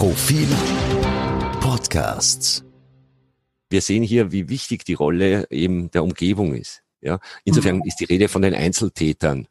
Profil 0.00 0.48
Podcasts. 1.60 2.64
Wir 3.68 3.82
sehen 3.82 4.02
hier, 4.02 4.32
wie 4.32 4.48
wichtig 4.48 4.82
die 4.86 4.94
Rolle 4.94 5.46
eben 5.50 5.90
der 5.90 6.02
Umgebung 6.02 6.54
ist. 6.54 6.82
Ja, 7.02 7.20
insofern 7.44 7.76
mhm. 7.76 7.82
ist 7.84 8.00
die 8.00 8.06
Rede 8.06 8.28
von 8.28 8.40
den 8.40 8.54
Einzeltätern 8.54 9.46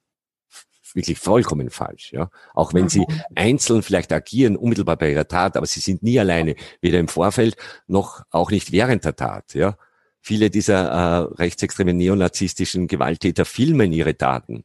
wirklich 0.95 1.19
vollkommen 1.19 1.69
falsch. 1.69 2.13
Ja, 2.13 2.31
auch 2.55 2.73
wenn 2.73 2.89
sie 2.89 3.01
mhm. 3.01 3.21
einzeln 3.35 3.83
vielleicht 3.83 4.11
agieren, 4.11 4.57
unmittelbar 4.57 4.97
bei 4.97 5.11
ihrer 5.11 5.27
Tat, 5.27 5.55
aber 5.55 5.67
sie 5.67 5.81
sind 5.81 6.01
nie 6.01 6.19
alleine, 6.19 6.55
weder 6.81 6.97
im 6.97 7.09
Vorfeld 7.09 7.55
noch 7.85 8.23
auch 8.31 8.49
nicht 8.49 8.71
während 8.71 9.05
der 9.05 9.15
Tat. 9.15 9.53
Ja, 9.53 9.77
viele 10.19 10.49
dieser 10.49 10.89
äh, 10.89 11.17
rechtsextremen 11.35 11.95
neonazistischen 11.95 12.87
Gewalttäter 12.87 13.45
filmen 13.45 13.93
ihre 13.93 14.17
Taten. 14.17 14.63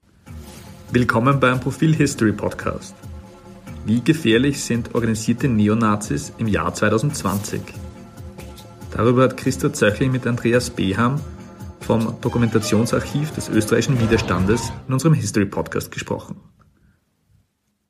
Willkommen 0.92 1.38
beim 1.38 1.60
Profil 1.60 1.94
History 1.94 2.32
Podcast. 2.32 2.94
Wie 3.86 4.02
gefährlich 4.02 4.64
sind 4.64 4.94
organisierte 4.94 5.46
Neonazis 5.46 6.32
im 6.38 6.46
Jahr 6.46 6.72
2020? 6.72 7.60
Darüber 8.90 9.24
hat 9.24 9.36
Christa 9.36 9.74
Zöchling 9.74 10.10
mit 10.10 10.26
Andreas 10.26 10.70
Beham 10.70 11.20
vom 11.80 12.18
Dokumentationsarchiv 12.22 13.32
des 13.32 13.50
österreichischen 13.50 14.00
Widerstandes 14.00 14.72
in 14.88 14.94
unserem 14.94 15.12
History 15.12 15.44
Podcast 15.44 15.90
gesprochen. 15.90 16.40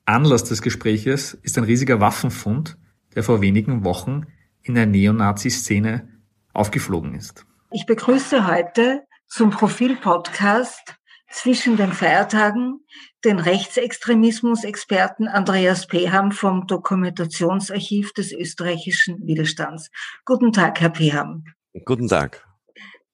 Anlass 0.04 0.42
des 0.42 0.62
Gespräches 0.62 1.34
ist 1.34 1.56
ein 1.58 1.64
riesiger 1.64 2.00
Waffenfund, 2.00 2.76
der 3.14 3.22
vor 3.22 3.40
wenigen 3.40 3.84
Wochen 3.84 4.22
in 4.62 4.74
der 4.74 4.86
Neonazi-Szene 4.86 6.08
aufgeflogen 6.52 7.14
ist. 7.14 7.46
Ich 7.70 7.86
begrüße 7.86 8.48
heute 8.48 9.04
zum 9.28 9.50
Profil-Podcast 9.50 10.96
zwischen 11.30 11.76
den 11.76 11.92
Feiertagen 11.92 12.80
den 13.24 13.38
Rechtsextremismus-Experten 13.38 15.28
Andreas 15.28 15.86
Peham 15.86 16.30
vom 16.32 16.66
Dokumentationsarchiv 16.66 18.12
des 18.12 18.32
österreichischen 18.32 19.26
Widerstands. 19.26 19.90
Guten 20.24 20.52
Tag, 20.52 20.80
Herr 20.80 20.90
Peham. 20.90 21.44
Guten 21.84 22.08
Tag. 22.08 22.46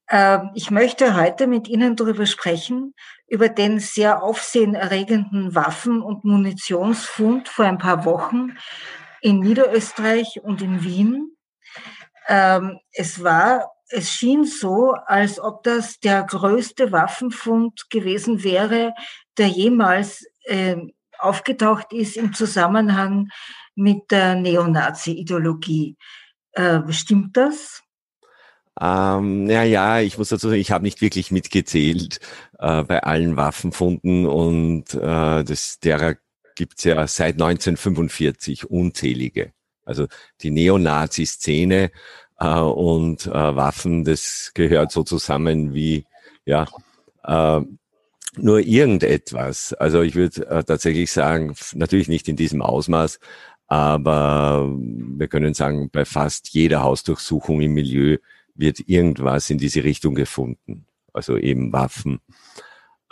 Ähm, 0.09 0.51
ich 0.55 0.71
möchte 0.71 1.17
heute 1.17 1.47
mit 1.47 1.69
Ihnen 1.69 1.95
darüber 1.95 2.27
sprechen, 2.27 2.95
über 3.29 3.49
den 3.49 3.79
sehr 3.79 4.23
aufsehenerregenden 4.23 5.55
Waffen- 5.55 6.03
und 6.03 6.25
Munitionsfund 6.25 7.49
vor 7.49 7.65
ein 7.65 7.79
paar 7.79 8.05
Wochen 8.05 8.57
in 9.21 9.39
Niederösterreich 9.39 10.41
und 10.43 10.63
in 10.63 10.83
Wien. 10.83 11.37
Ähm, 12.29 12.81
es 12.93 13.23
war 13.23 13.71
es 13.93 14.11
schien 14.11 14.45
so, 14.45 14.93
als 15.07 15.41
ob 15.41 15.65
das 15.65 15.99
der 15.99 16.23
größte 16.23 16.93
Waffenfund 16.93 17.91
gewesen 17.91 18.45
wäre, 18.45 18.95
der 19.39 19.49
jemals 19.49 20.27
äh, 20.45 20.77
aufgetaucht 21.19 21.93
ist 21.93 22.17
im 22.17 22.33
Zusammenhang 22.33 23.29
mit 23.75 24.11
der 24.11 24.35
Neonazi-Ideologie. 24.35 25.97
Äh, 26.53 26.81
stimmt 26.91 27.37
das? 27.37 27.83
Ähm, 28.81 29.49
ja, 29.51 29.63
ja, 29.63 30.01
ich 30.01 30.17
muss 30.17 30.31
dazu 30.31 30.49
sagen, 30.49 30.61
ich 30.61 30.71
habe 30.71 30.85
nicht 30.85 31.01
wirklich 31.01 31.31
mitgezählt 31.31 32.21
äh, 32.59 32.83
bei 32.85 33.03
allen 33.03 33.37
Waffenfunden 33.37 34.27
und 34.27 34.95
äh, 34.95 35.45
das, 35.45 35.81
derer 35.81 36.17
gibt's 36.55 36.85
ja 36.85 37.07
seit 37.07 37.35
1945 37.35 38.71
unzählige. 38.71 39.53
Also 39.85 40.07
die 40.41 40.51
Neonazi-Szene 40.51 41.91
äh, 42.39 42.47
und 42.47 43.27
äh, 43.27 43.33
Waffen, 43.33 44.05
das 44.05 44.53
gehört 44.55 44.93
so 44.93 45.03
zusammen 45.03 45.75
wie, 45.75 46.07
ja, 46.45 46.67
äh, 47.25 47.61
nur 48.37 48.61
irgendetwas. 48.61 49.73
Also 49.75 50.03
ich 50.03 50.15
würde 50.15 50.47
äh, 50.49 50.65
tatsächlich 50.65 51.11
sagen, 51.11 51.55
natürlich 51.75 52.09
nicht 52.09 52.29
in 52.29 52.37
diesem 52.37 52.63
Ausmaß, 52.63 53.19
aber 53.67 54.69
wir 54.77 55.29
können 55.29 55.55
sagen, 55.55 55.91
bei 55.91 56.05
fast 56.05 56.49
jeder 56.49 56.83
Hausdurchsuchung 56.83 57.61
im 57.61 57.73
Milieu 57.73 58.19
wird 58.55 58.81
irgendwas 58.89 59.49
in 59.51 59.59
diese 59.59 59.85
Richtung 59.85 60.15
gefunden. 60.15 60.87
Also 61.13 61.37
eben 61.37 61.73
Waffen. 61.73 62.21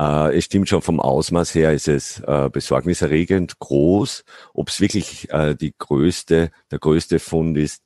Äh, 0.00 0.36
es 0.36 0.44
stimmt 0.44 0.68
schon 0.68 0.82
vom 0.82 1.00
Ausmaß 1.00 1.54
her 1.54 1.72
ist 1.72 1.88
es 1.88 2.20
äh, 2.20 2.48
besorgniserregend 2.52 3.58
groß. 3.58 4.24
Ob 4.54 4.68
es 4.68 4.80
wirklich 4.80 5.30
äh, 5.30 5.54
die 5.54 5.74
größte, 5.76 6.50
der 6.70 6.78
größte 6.78 7.18
Fund 7.18 7.56
ist, 7.58 7.82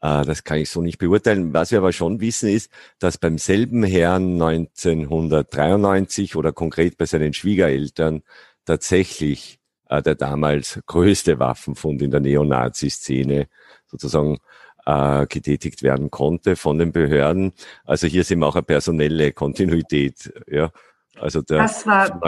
das 0.00 0.44
kann 0.44 0.58
ich 0.58 0.70
so 0.70 0.82
nicht 0.82 0.98
beurteilen. 0.98 1.52
Was 1.54 1.70
wir 1.70 1.78
aber 1.78 1.92
schon 1.92 2.20
wissen 2.20 2.48
ist, 2.48 2.70
dass 2.98 3.18
beim 3.18 3.38
selben 3.38 3.82
Herrn 3.82 4.40
1993 4.40 6.36
oder 6.36 6.52
konkret 6.52 6.98
bei 6.98 7.06
seinen 7.06 7.32
Schwiegereltern 7.32 8.22
tatsächlich 8.64 9.58
äh, 9.88 10.02
der 10.02 10.14
damals 10.14 10.80
größte 10.86 11.38
Waffenfund 11.38 12.02
in 12.02 12.10
der 12.10 12.20
Neonazi-Szene 12.20 13.48
sozusagen 13.86 14.38
äh, 14.84 15.26
getätigt 15.26 15.82
werden 15.82 16.10
konnte 16.10 16.56
von 16.56 16.78
den 16.78 16.92
Behörden. 16.92 17.52
Also 17.84 18.06
hier 18.06 18.24
sind 18.24 18.40
wir 18.40 18.46
auch 18.46 18.56
eine 18.56 18.62
personelle 18.62 19.32
Kontinuität. 19.32 20.32
Ja, 20.46 20.70
also 21.18 21.42
der 21.42 21.58
das 21.58 21.86
war, 21.86 22.20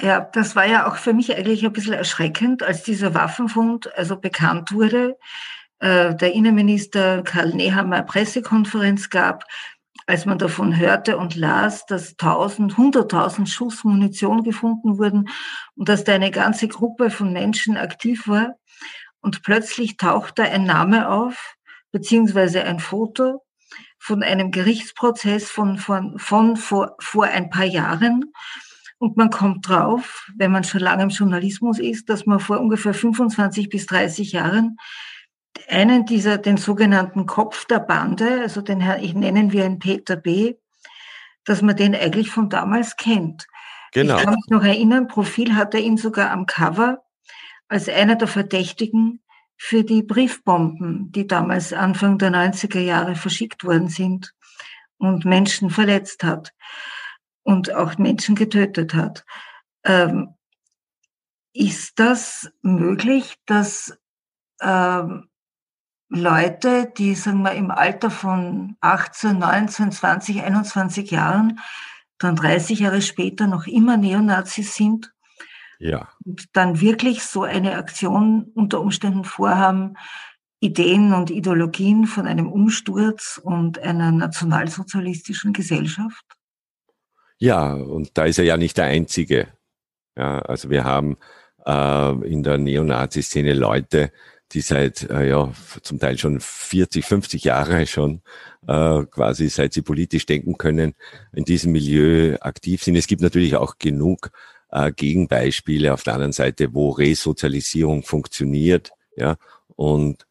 ja, 0.00 0.20
das 0.32 0.56
war 0.56 0.66
ja 0.66 0.88
auch 0.88 0.96
für 0.96 1.12
mich 1.12 1.34
eigentlich 1.36 1.64
ein 1.64 1.72
bisschen 1.72 1.92
erschreckend, 1.92 2.62
als 2.62 2.82
dieser 2.82 3.14
Waffenfund 3.14 3.94
also 3.96 4.16
bekannt 4.16 4.72
wurde 4.72 5.10
äh, 5.10 5.14
der 5.80 6.32
Innenminister 6.34 7.22
Karl 7.22 7.54
Nehammer 7.54 8.02
Pressekonferenz 8.02 9.08
gab, 9.08 9.44
als 10.06 10.26
man 10.26 10.38
davon 10.38 10.76
hörte 10.76 11.16
und 11.16 11.36
las, 11.36 11.86
dass 11.86 12.10
1000, 12.18 12.74
100.000 12.74 13.46
Schuss 13.46 13.84
Munition 13.84 14.42
gefunden 14.42 14.98
wurden 14.98 15.28
und 15.76 15.88
dass 15.88 16.04
da 16.04 16.12
eine 16.12 16.30
ganze 16.30 16.68
Gruppe 16.68 17.10
von 17.10 17.32
Menschen 17.32 17.76
aktiv 17.76 18.26
war. 18.26 18.56
Und 19.20 19.42
plötzlich 19.42 19.96
taucht 19.96 20.38
da 20.38 20.44
ein 20.44 20.64
Name 20.64 21.10
auf, 21.10 21.56
beziehungsweise 21.92 22.64
ein 22.64 22.80
Foto 22.80 23.42
von 23.98 24.22
einem 24.22 24.50
Gerichtsprozess 24.50 25.50
von, 25.50 25.78
von, 25.78 26.18
von 26.18 26.56
vor, 26.56 26.96
vor 26.98 27.26
ein 27.26 27.50
paar 27.50 27.66
Jahren. 27.66 28.32
Und 28.98 29.16
man 29.16 29.30
kommt 29.30 29.68
drauf, 29.68 30.26
wenn 30.36 30.50
man 30.50 30.64
schon 30.64 30.80
lange 30.80 31.04
im 31.04 31.08
Journalismus 31.10 31.78
ist, 31.78 32.08
dass 32.08 32.26
man 32.26 32.40
vor 32.40 32.60
ungefähr 32.60 32.94
25 32.94 33.68
bis 33.68 33.86
30 33.86 34.32
Jahren 34.32 34.76
einen 35.68 36.06
dieser, 36.06 36.38
den 36.38 36.56
sogenannten 36.56 37.26
Kopf 37.26 37.64
der 37.66 37.80
Bande, 37.80 38.40
also 38.40 38.60
den 38.60 38.80
ich 39.00 39.14
nennen 39.14 39.52
wir 39.52 39.64
einen 39.64 39.78
Peter 39.78 40.16
B., 40.16 40.54
dass 41.44 41.62
man 41.62 41.76
den 41.76 41.94
eigentlich 41.94 42.30
von 42.30 42.48
damals 42.48 42.96
kennt. 42.96 43.46
Genau. 43.92 44.16
Ich 44.16 44.22
kann 44.22 44.34
mich 44.34 44.46
noch 44.48 44.62
erinnern, 44.62 45.08
Profil 45.08 45.56
hat 45.56 45.74
er 45.74 45.80
ihn 45.80 45.96
sogar 45.96 46.30
am 46.30 46.46
Cover 46.46 47.02
als 47.68 47.88
einer 47.88 48.16
der 48.16 48.28
Verdächtigen 48.28 49.22
für 49.56 49.84
die 49.84 50.02
Briefbomben, 50.02 51.12
die 51.12 51.26
damals 51.26 51.72
Anfang 51.72 52.18
der 52.18 52.30
90er 52.30 52.80
Jahre 52.80 53.14
verschickt 53.14 53.64
worden 53.64 53.88
sind 53.88 54.32
und 54.98 55.24
Menschen 55.24 55.70
verletzt 55.70 56.24
hat 56.24 56.52
und 57.42 57.72
auch 57.72 57.98
Menschen 57.98 58.34
getötet 58.34 58.94
hat. 58.94 59.24
Ähm, 59.84 60.34
ist 61.52 61.98
das 61.98 62.50
möglich, 62.62 63.36
dass 63.46 63.98
ähm, 64.60 65.29
Leute, 66.10 66.92
die, 66.98 67.14
sagen 67.14 67.42
wir, 67.42 67.52
im 67.52 67.70
Alter 67.70 68.10
von 68.10 68.76
18, 68.80 69.38
19, 69.38 69.92
20, 69.92 70.42
21 70.42 71.10
Jahren, 71.10 71.60
dann 72.18 72.36
30 72.36 72.80
Jahre 72.80 73.00
später 73.00 73.46
noch 73.46 73.66
immer 73.66 73.96
Neonazis 73.96 74.74
sind. 74.74 75.12
Ja. 75.78 76.08
Und 76.24 76.48
dann 76.52 76.80
wirklich 76.80 77.22
so 77.22 77.44
eine 77.44 77.76
Aktion 77.76 78.50
unter 78.54 78.80
Umständen 78.80 79.24
vorhaben, 79.24 79.96
Ideen 80.60 81.14
und 81.14 81.30
Ideologien 81.30 82.06
von 82.06 82.26
einem 82.26 82.52
Umsturz 82.52 83.40
und 83.42 83.78
einer 83.78 84.12
nationalsozialistischen 84.12 85.54
Gesellschaft? 85.54 86.24
Ja, 87.38 87.72
und 87.72 88.18
da 88.18 88.26
ist 88.26 88.38
er 88.38 88.44
ja 88.44 88.58
nicht 88.58 88.76
der 88.76 88.84
Einzige. 88.84 89.48
Ja, 90.16 90.40
also 90.40 90.68
wir 90.68 90.84
haben 90.84 91.16
äh, 91.64 92.28
in 92.28 92.42
der 92.42 92.58
Neonazi-Szene 92.58 93.54
Leute, 93.54 94.12
die 94.52 94.60
seit 94.60 95.08
äh, 95.10 95.28
ja 95.28 95.52
zum 95.82 95.98
Teil 95.98 96.18
schon 96.18 96.40
40, 96.40 97.04
50 97.04 97.44
Jahre 97.44 97.86
schon 97.86 98.22
äh, 98.66 99.04
quasi 99.04 99.48
seit 99.48 99.72
sie 99.72 99.82
politisch 99.82 100.26
denken 100.26 100.58
können 100.58 100.94
in 101.32 101.44
diesem 101.44 101.72
Milieu 101.72 102.36
aktiv 102.40 102.82
sind. 102.82 102.96
Es 102.96 103.06
gibt 103.06 103.22
natürlich 103.22 103.56
auch 103.56 103.78
genug 103.78 104.30
äh, 104.70 104.92
Gegenbeispiele 104.92 105.92
auf 105.94 106.02
der 106.02 106.14
anderen 106.14 106.32
Seite, 106.32 106.74
wo 106.74 106.90
Resozialisierung 106.90 108.02
funktioniert, 108.02 108.92
ja 109.16 109.36
und 109.76 110.26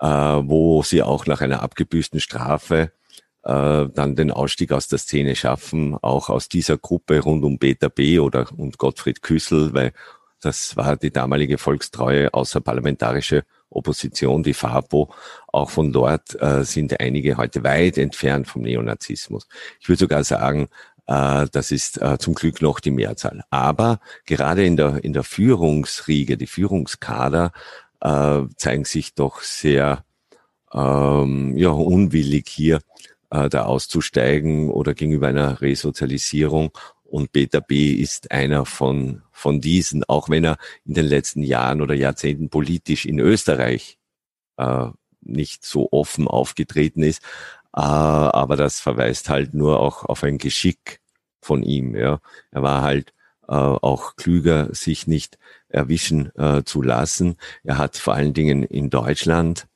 äh, 0.00 0.06
wo 0.06 0.82
sie 0.82 1.02
auch 1.02 1.26
nach 1.26 1.40
einer 1.40 1.62
abgebüßten 1.62 2.20
Strafe 2.20 2.92
äh, 3.44 3.86
dann 3.94 4.16
den 4.16 4.30
Ausstieg 4.30 4.72
aus 4.72 4.88
der 4.88 4.98
Szene 4.98 5.36
schaffen, 5.36 5.96
auch 6.00 6.28
aus 6.28 6.48
dieser 6.48 6.76
Gruppe 6.76 7.20
rund 7.20 7.44
um 7.44 7.58
Peter 7.58 7.88
B. 7.88 8.18
oder 8.18 8.46
und 8.56 8.78
Gottfried 8.78 9.22
Küssel, 9.22 9.72
weil 9.74 9.92
das 10.40 10.76
war 10.76 10.96
die 10.96 11.12
damalige 11.12 11.56
volkstreue 11.56 12.34
außerparlamentarische 12.34 13.44
Opposition, 13.74 14.42
die 14.42 14.54
FAPO. 14.54 15.12
Auch 15.48 15.70
von 15.70 15.92
dort 15.92 16.40
äh, 16.40 16.64
sind 16.64 16.98
einige 17.00 17.36
heute 17.36 17.64
weit 17.64 17.98
entfernt 17.98 18.46
vom 18.46 18.62
Neonazismus. 18.62 19.46
Ich 19.80 19.88
würde 19.88 20.00
sogar 20.00 20.24
sagen, 20.24 20.68
äh, 21.06 21.46
das 21.50 21.70
ist 21.70 22.00
äh, 22.00 22.18
zum 22.18 22.34
Glück 22.34 22.62
noch 22.62 22.80
die 22.80 22.90
Mehrzahl. 22.90 23.42
Aber 23.50 24.00
gerade 24.24 24.64
in 24.64 24.76
der, 24.76 25.04
in 25.04 25.12
der 25.12 25.24
Führungsriege, 25.24 26.36
die 26.36 26.46
Führungskader, 26.46 27.52
äh, 28.00 28.42
zeigen 28.56 28.84
sich 28.84 29.14
doch 29.14 29.40
sehr 29.40 30.04
ähm, 30.72 31.56
ja, 31.56 31.70
unwillig 31.70 32.48
hier 32.48 32.80
äh, 33.30 33.48
da 33.48 33.64
auszusteigen 33.64 34.70
oder 34.70 34.94
gegenüber 34.94 35.28
einer 35.28 35.60
Resozialisierung. 35.60 36.70
Und 37.12 37.30
Peter 37.30 37.60
B. 37.60 37.92
ist 37.92 38.30
einer 38.30 38.64
von, 38.64 39.20
von 39.32 39.60
diesen, 39.60 40.02
auch 40.04 40.30
wenn 40.30 40.44
er 40.44 40.56
in 40.86 40.94
den 40.94 41.04
letzten 41.04 41.42
Jahren 41.42 41.82
oder 41.82 41.94
Jahrzehnten 41.94 42.48
politisch 42.48 43.04
in 43.04 43.18
Österreich 43.18 43.98
äh, 44.56 44.86
nicht 45.20 45.62
so 45.62 45.90
offen 45.92 46.26
aufgetreten 46.26 47.02
ist. 47.02 47.22
Äh, 47.76 47.80
aber 47.82 48.56
das 48.56 48.80
verweist 48.80 49.28
halt 49.28 49.52
nur 49.52 49.78
auch 49.78 50.06
auf 50.06 50.24
ein 50.24 50.38
Geschick 50.38 51.00
von 51.42 51.62
ihm. 51.62 51.94
Ja. 51.94 52.18
Er 52.50 52.62
war 52.62 52.80
halt 52.80 53.12
äh, 53.46 53.52
auch 53.52 54.16
klüger, 54.16 54.74
sich 54.74 55.06
nicht 55.06 55.36
erwischen 55.68 56.34
äh, 56.36 56.64
zu 56.64 56.80
lassen. 56.80 57.36
Er 57.62 57.76
hat 57.76 57.98
vor 57.98 58.14
allen 58.14 58.32
Dingen 58.32 58.62
in 58.62 58.88
Deutschland 58.88 59.66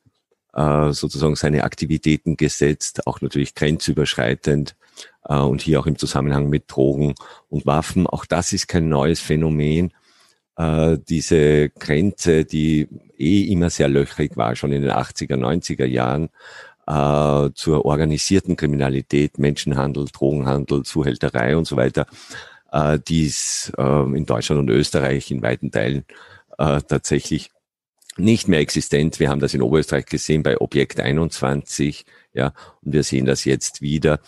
äh, 0.57 0.91
sozusagen 0.91 1.35
seine 1.35 1.63
Aktivitäten 1.63 2.35
gesetzt, 2.35 3.05
auch 3.05 3.21
natürlich 3.21 3.55
grenzüberschreitend 3.55 4.75
äh, 5.29 5.37
und 5.37 5.61
hier 5.61 5.79
auch 5.79 5.85
im 5.85 5.97
Zusammenhang 5.97 6.49
mit 6.49 6.63
Drogen 6.67 7.13
und 7.49 7.65
Waffen. 7.65 8.07
Auch 8.07 8.25
das 8.25 8.53
ist 8.53 8.67
kein 8.67 8.89
neues 8.89 9.19
Phänomen. 9.19 9.93
Äh, 10.57 10.97
diese 11.07 11.69
Grenze, 11.69 12.43
die 12.43 12.87
eh 13.17 13.43
immer 13.43 13.69
sehr 13.69 13.87
löchrig 13.87 14.35
war, 14.35 14.55
schon 14.55 14.71
in 14.71 14.81
den 14.81 14.91
80er, 14.91 15.37
90er 15.37 15.85
Jahren, 15.85 16.29
äh, 16.87 17.51
zur 17.53 17.85
organisierten 17.85 18.55
Kriminalität, 18.55 19.37
Menschenhandel, 19.37 20.05
Drogenhandel, 20.11 20.83
Zuhälterei 20.83 21.55
und 21.55 21.65
so 21.67 21.75
weiter, 21.75 22.07
äh, 22.71 22.97
die 22.99 23.27
ist 23.27 23.73
äh, 23.77 24.03
in 24.17 24.25
Deutschland 24.25 24.59
und 24.59 24.69
Österreich 24.69 25.29
in 25.29 25.43
weiten 25.43 25.69
Teilen 25.69 26.05
äh, 26.57 26.81
tatsächlich 26.81 27.51
nicht 28.17 28.47
mehr 28.47 28.59
existent. 28.59 29.19
Wir 29.19 29.29
haben 29.29 29.39
das 29.39 29.53
in 29.53 29.61
Oberösterreich 29.61 30.05
gesehen 30.05 30.43
bei 30.43 30.59
Objekt 30.59 30.99
21, 30.99 32.05
ja, 32.33 32.53
und 32.81 32.93
wir 32.93 33.03
sehen 33.03 33.25
das 33.25 33.45
jetzt 33.45 33.81
wieder 33.81 34.19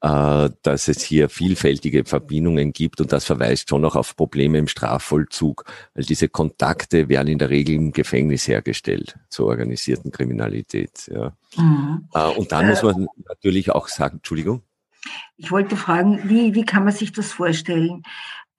äh, 0.00 0.50
dass 0.62 0.86
es 0.86 1.02
hier 1.02 1.28
vielfältige 1.28 2.04
Verbindungen 2.04 2.72
gibt 2.72 3.00
und 3.00 3.12
das 3.12 3.24
verweist 3.24 3.68
schon 3.68 3.82
noch 3.82 3.96
auf 3.96 4.14
Probleme 4.14 4.58
im 4.58 4.68
Strafvollzug, 4.68 5.64
weil 5.94 6.04
diese 6.04 6.28
Kontakte 6.28 7.08
werden 7.08 7.28
in 7.28 7.38
der 7.38 7.50
Regel 7.50 7.74
im 7.74 7.92
Gefängnis 7.92 8.46
hergestellt 8.46 9.18
zur 9.28 9.46
organisierten 9.46 10.12
Kriminalität. 10.12 11.10
Ja. 11.12 11.32
Mhm. 11.56 12.08
Äh, 12.14 12.28
und 12.28 12.52
dann 12.52 12.68
muss 12.68 12.82
man 12.82 13.08
natürlich 13.26 13.72
auch 13.72 13.88
sagen, 13.88 14.18
Entschuldigung. 14.18 14.62
Ich 15.36 15.50
wollte 15.50 15.76
fragen, 15.76 16.28
wie, 16.28 16.54
wie 16.54 16.64
kann 16.64 16.84
man 16.84 16.92
sich 16.92 17.12
das 17.12 17.32
vorstellen? 17.32 18.02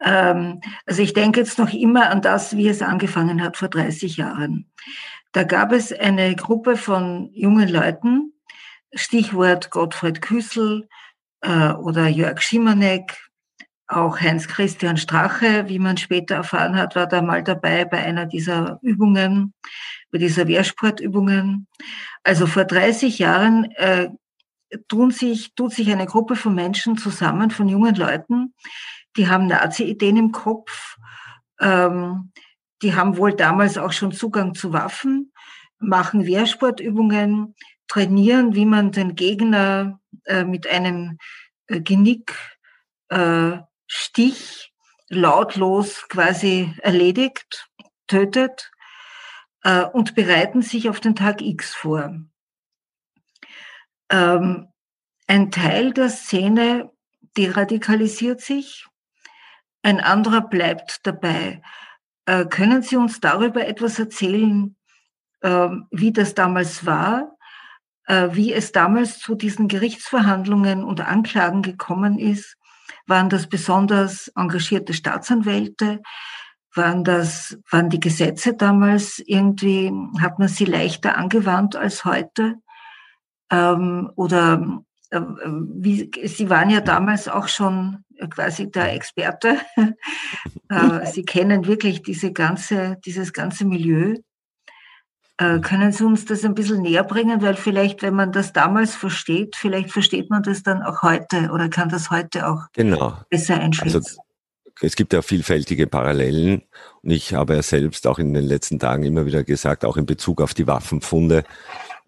Ähm, 0.01 0.61
also 0.85 1.01
ich 1.01 1.13
denke 1.13 1.39
jetzt 1.39 1.59
noch 1.59 1.73
immer 1.73 2.09
an 2.09 2.21
das, 2.21 2.55
wie 2.55 2.67
es 2.67 2.81
angefangen 2.81 3.41
hat 3.41 3.57
vor 3.57 3.69
30 3.69 4.17
Jahren. 4.17 4.69
Da 5.31 5.43
gab 5.43 5.71
es 5.71 5.91
eine 5.93 6.35
Gruppe 6.35 6.77
von 6.77 7.29
jungen 7.33 7.69
Leuten, 7.69 8.33
Stichwort 8.93 9.69
Gottfried 9.69 10.21
Küssel, 10.21 10.87
äh, 11.41 11.71
oder 11.73 12.07
Jörg 12.07 12.41
Schimanek, 12.41 13.29
auch 13.87 14.19
Heinz-Christian 14.19 14.97
Strache, 14.97 15.67
wie 15.67 15.79
man 15.79 15.97
später 15.97 16.35
erfahren 16.35 16.75
hat, 16.75 16.95
war 16.95 17.07
da 17.07 17.21
mal 17.21 17.43
dabei 17.43 17.85
bei 17.85 17.97
einer 17.97 18.27
dieser 18.27 18.79
Übungen, 18.83 19.53
bei 20.11 20.19
dieser 20.19 20.47
Wehrsportübungen. 20.47 21.67
Also 22.23 22.45
vor 22.45 22.65
30 22.65 23.17
Jahren 23.17 23.71
äh, 23.71 24.09
tun 24.87 25.11
sich, 25.11 25.53
tut 25.55 25.73
sich 25.73 25.91
eine 25.91 26.05
Gruppe 26.05 26.35
von 26.35 26.55
Menschen 26.55 26.97
zusammen, 26.97 27.51
von 27.51 27.67
jungen 27.67 27.95
Leuten, 27.95 28.53
die 29.17 29.27
haben 29.27 29.47
Nazi-Ideen 29.47 30.17
im 30.17 30.31
Kopf, 30.31 30.97
ähm, 31.59 32.31
die 32.81 32.95
haben 32.95 33.17
wohl 33.17 33.33
damals 33.33 33.77
auch 33.77 33.91
schon 33.91 34.11
Zugang 34.11 34.53
zu 34.53 34.71
Waffen, 34.71 35.33
machen 35.79 36.25
Wehrsportübungen, 36.25 37.55
trainieren, 37.87 38.55
wie 38.55 38.65
man 38.65 38.91
den 38.91 39.15
Gegner 39.15 39.99
äh, 40.25 40.43
mit 40.43 40.67
einem 40.67 41.17
äh, 41.67 41.81
Genickstich 41.81 42.31
äh, 43.09 43.59
lautlos 45.09 46.07
quasi 46.07 46.73
erledigt, 46.81 47.67
tötet 48.07 48.71
äh, 49.63 49.83
und 49.83 50.15
bereiten 50.15 50.61
sich 50.61 50.89
auf 50.89 50.99
den 50.99 51.15
Tag 51.15 51.41
X 51.41 51.73
vor. 51.73 52.15
Ähm, 54.09 54.67
ein 55.27 55.51
Teil 55.51 55.93
der 55.93 56.09
Szene 56.09 56.91
deradikalisiert 57.37 58.41
sich, 58.41 58.87
ein 59.81 59.99
anderer 59.99 60.41
bleibt 60.41 61.05
dabei. 61.05 61.61
Äh, 62.25 62.45
können 62.45 62.81
Sie 62.81 62.97
uns 62.97 63.19
darüber 63.19 63.65
etwas 63.67 63.99
erzählen, 63.99 64.75
äh, 65.41 65.69
wie 65.91 66.11
das 66.11 66.33
damals 66.33 66.85
war? 66.85 67.37
Äh, 68.09 68.29
wie 68.33 68.51
es 68.51 68.71
damals 68.71 69.19
zu 69.19 69.35
diesen 69.35 69.67
Gerichtsverhandlungen 69.67 70.83
und 70.83 70.99
Anklagen 70.99 71.61
gekommen 71.61 72.17
ist. 72.17 72.57
Waren 73.05 73.29
das 73.29 73.47
besonders 73.47 74.29
engagierte 74.35 74.95
Staatsanwälte? 74.95 76.01
Waren 76.73 77.03
das, 77.03 77.57
waren 77.69 77.89
die 77.91 77.99
Gesetze 77.99 78.55
damals 78.55 79.21
irgendwie, 79.25 79.91
hat 80.19 80.39
man 80.39 80.47
sie 80.47 80.65
leichter 80.65 81.17
angewandt 81.17 81.75
als 81.75 82.03
heute? 82.03 82.55
Ähm, 83.51 84.11
oder 84.15 84.81
äh, 85.09 85.21
wie, 85.21 86.11
Sie 86.25 86.49
waren 86.49 86.69
ja 86.69 86.81
damals 86.81 87.27
auch 87.27 87.47
schon 87.47 88.03
quasi 88.29 88.69
der 88.69 88.93
Experte. 88.93 89.57
äh, 90.69 91.05
sie 91.05 91.23
kennen 91.23 91.65
wirklich 91.65 92.01
diese 92.01 92.31
ganze, 92.31 92.97
dieses 93.05 93.33
ganze 93.33 93.65
Milieu. 93.65 94.15
Äh, 95.37 95.59
können 95.59 95.91
Sie 95.93 96.03
uns 96.03 96.25
das 96.25 96.43
ein 96.43 96.53
bisschen 96.53 96.81
näher 96.81 97.03
bringen? 97.03 97.41
Weil 97.41 97.55
vielleicht, 97.55 98.01
wenn 98.01 98.13
man 98.13 98.31
das 98.31 98.51
damals 98.51 98.95
versteht, 98.95 99.55
vielleicht 99.55 99.91
versteht 99.91 100.29
man 100.29 100.43
das 100.43 100.63
dann 100.63 100.81
auch 100.83 101.01
heute 101.01 101.49
oder 101.51 101.69
kann 101.69 101.89
das 101.89 102.11
heute 102.11 102.47
auch 102.47 102.67
genau. 102.73 103.17
besser 103.29 103.55
einschätzen. 103.55 103.95
Also, 103.95 104.21
es 104.81 104.95
gibt 104.95 105.11
ja 105.11 105.21
vielfältige 105.21 105.87
Parallelen 105.87 106.61
und 107.01 107.09
ich 107.09 107.33
habe 107.33 107.55
ja 107.55 107.61
selbst 107.61 108.07
auch 108.07 108.17
in 108.17 108.33
den 108.33 108.45
letzten 108.45 108.79
Tagen 108.79 109.03
immer 109.03 109.25
wieder 109.25 109.43
gesagt, 109.43 109.83
auch 109.83 109.97
in 109.97 110.05
Bezug 110.05 110.41
auf 110.41 110.53
die 110.53 110.67
Waffenfunde, 110.67 111.43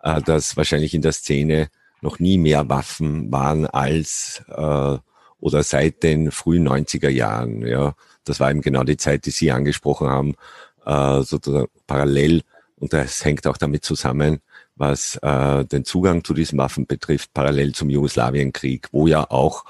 äh, 0.03 0.21
dass 0.21 0.57
wahrscheinlich 0.57 0.93
in 0.93 1.01
der 1.01 1.11
Szene 1.13 1.69
noch 2.01 2.19
nie 2.19 2.37
mehr 2.37 2.69
Waffen 2.69 3.31
waren 3.31 3.65
als 3.67 4.43
äh, 4.47 4.97
oder 5.39 5.63
seit 5.63 6.03
den 6.03 6.31
frühen 6.31 6.67
90er 6.67 7.09
Jahren. 7.09 7.65
Ja, 7.65 7.93
das 8.23 8.39
war 8.39 8.51
eben 8.51 8.61
genau 8.61 8.83
die 8.83 8.97
Zeit, 8.97 9.25
die 9.25 9.31
Sie 9.31 9.51
angesprochen 9.51 10.07
haben, 10.07 10.35
äh, 10.85 11.21
sozusagen 11.23 11.67
parallel 11.87 12.41
und 12.81 12.93
das 12.93 13.23
hängt 13.23 13.45
auch 13.45 13.57
damit 13.57 13.85
zusammen, 13.85 14.39
was 14.75 15.15
äh, 15.21 15.63
den 15.65 15.85
Zugang 15.85 16.23
zu 16.23 16.33
diesen 16.33 16.57
Waffen 16.57 16.87
betrifft, 16.87 17.31
parallel 17.31 17.73
zum 17.73 17.91
Jugoslawienkrieg, 17.91 18.87
wo 18.91 19.05
ja 19.05 19.29
auch 19.29 19.65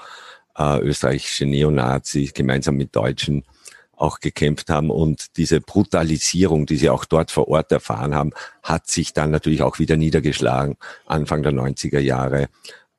äh, 0.56 0.80
österreichische 0.80 1.44
Neonazis 1.44 2.32
gemeinsam 2.32 2.76
mit 2.76 2.96
Deutschen 2.96 3.44
auch 4.02 4.20
gekämpft 4.20 4.68
haben. 4.68 4.90
Und 4.90 5.36
diese 5.36 5.60
Brutalisierung, 5.60 6.66
die 6.66 6.76
sie 6.76 6.90
auch 6.90 7.04
dort 7.04 7.30
vor 7.30 7.48
Ort 7.48 7.72
erfahren 7.72 8.14
haben, 8.14 8.32
hat 8.62 8.88
sich 8.88 9.12
dann 9.12 9.30
natürlich 9.30 9.62
auch 9.62 9.78
wieder 9.78 9.96
niedergeschlagen, 9.96 10.76
Anfang 11.06 11.42
der 11.42 11.52
90er 11.52 12.00
Jahre 12.00 12.48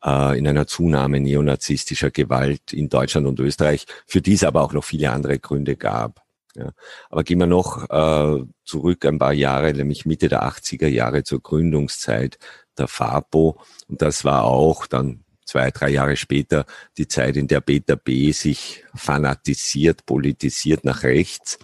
äh, 0.04 0.38
in 0.38 0.48
einer 0.48 0.66
Zunahme 0.66 1.20
neonazistischer 1.20 2.12
Gewalt 2.12 2.74
in 2.74 2.90
Deutschland 2.90 3.28
und 3.28 3.40
Österreich, 3.40 3.86
für 4.08 4.22
die 4.22 4.34
es 4.34 4.44
aber 4.44 4.62
auch 4.62 4.74
noch 4.74 4.84
viele 4.84 5.12
andere 5.12 5.40
Gründe 5.40 5.76
gab. 5.76 6.22
Ja. 6.56 6.72
Aber 7.10 7.24
gehen 7.24 7.40
wir 7.40 7.48
noch 7.48 7.90
äh, 7.90 8.44
zurück 8.64 9.06
ein 9.06 9.20
paar 9.20 9.34
Jahre, 9.34 9.74
nämlich 9.74 10.06
Mitte 10.06 10.30
der 10.30 10.44
80er 10.44 10.88
Jahre 10.88 11.24
zur 11.24 11.42
Gründungszeit 11.42 12.38
der 12.78 12.88
FAPO. 12.88 13.60
Und 13.88 14.02
das 14.02 14.24
war 14.24 14.44
auch 14.46 14.86
dann 14.88 15.23
zwei, 15.46 15.72
drei 15.72 15.90
Jahre 15.90 16.16
später 16.16 16.66
die 16.98 17.08
Zeit, 17.08 17.38
in 17.38 17.48
der 17.48 17.62
Peter 17.62 17.96
B. 17.96 18.32
sich 18.32 18.84
fanatisiert, 18.96 20.06
politisiert 20.06 20.86
nach 20.86 21.04
rechts, 21.04 21.60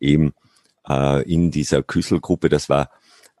eben 0.00 0.32
äh, 0.88 1.22
in 1.30 1.50
dieser 1.50 1.82
Küsselgruppe. 1.82 2.48
Das 2.48 2.68
war 2.68 2.90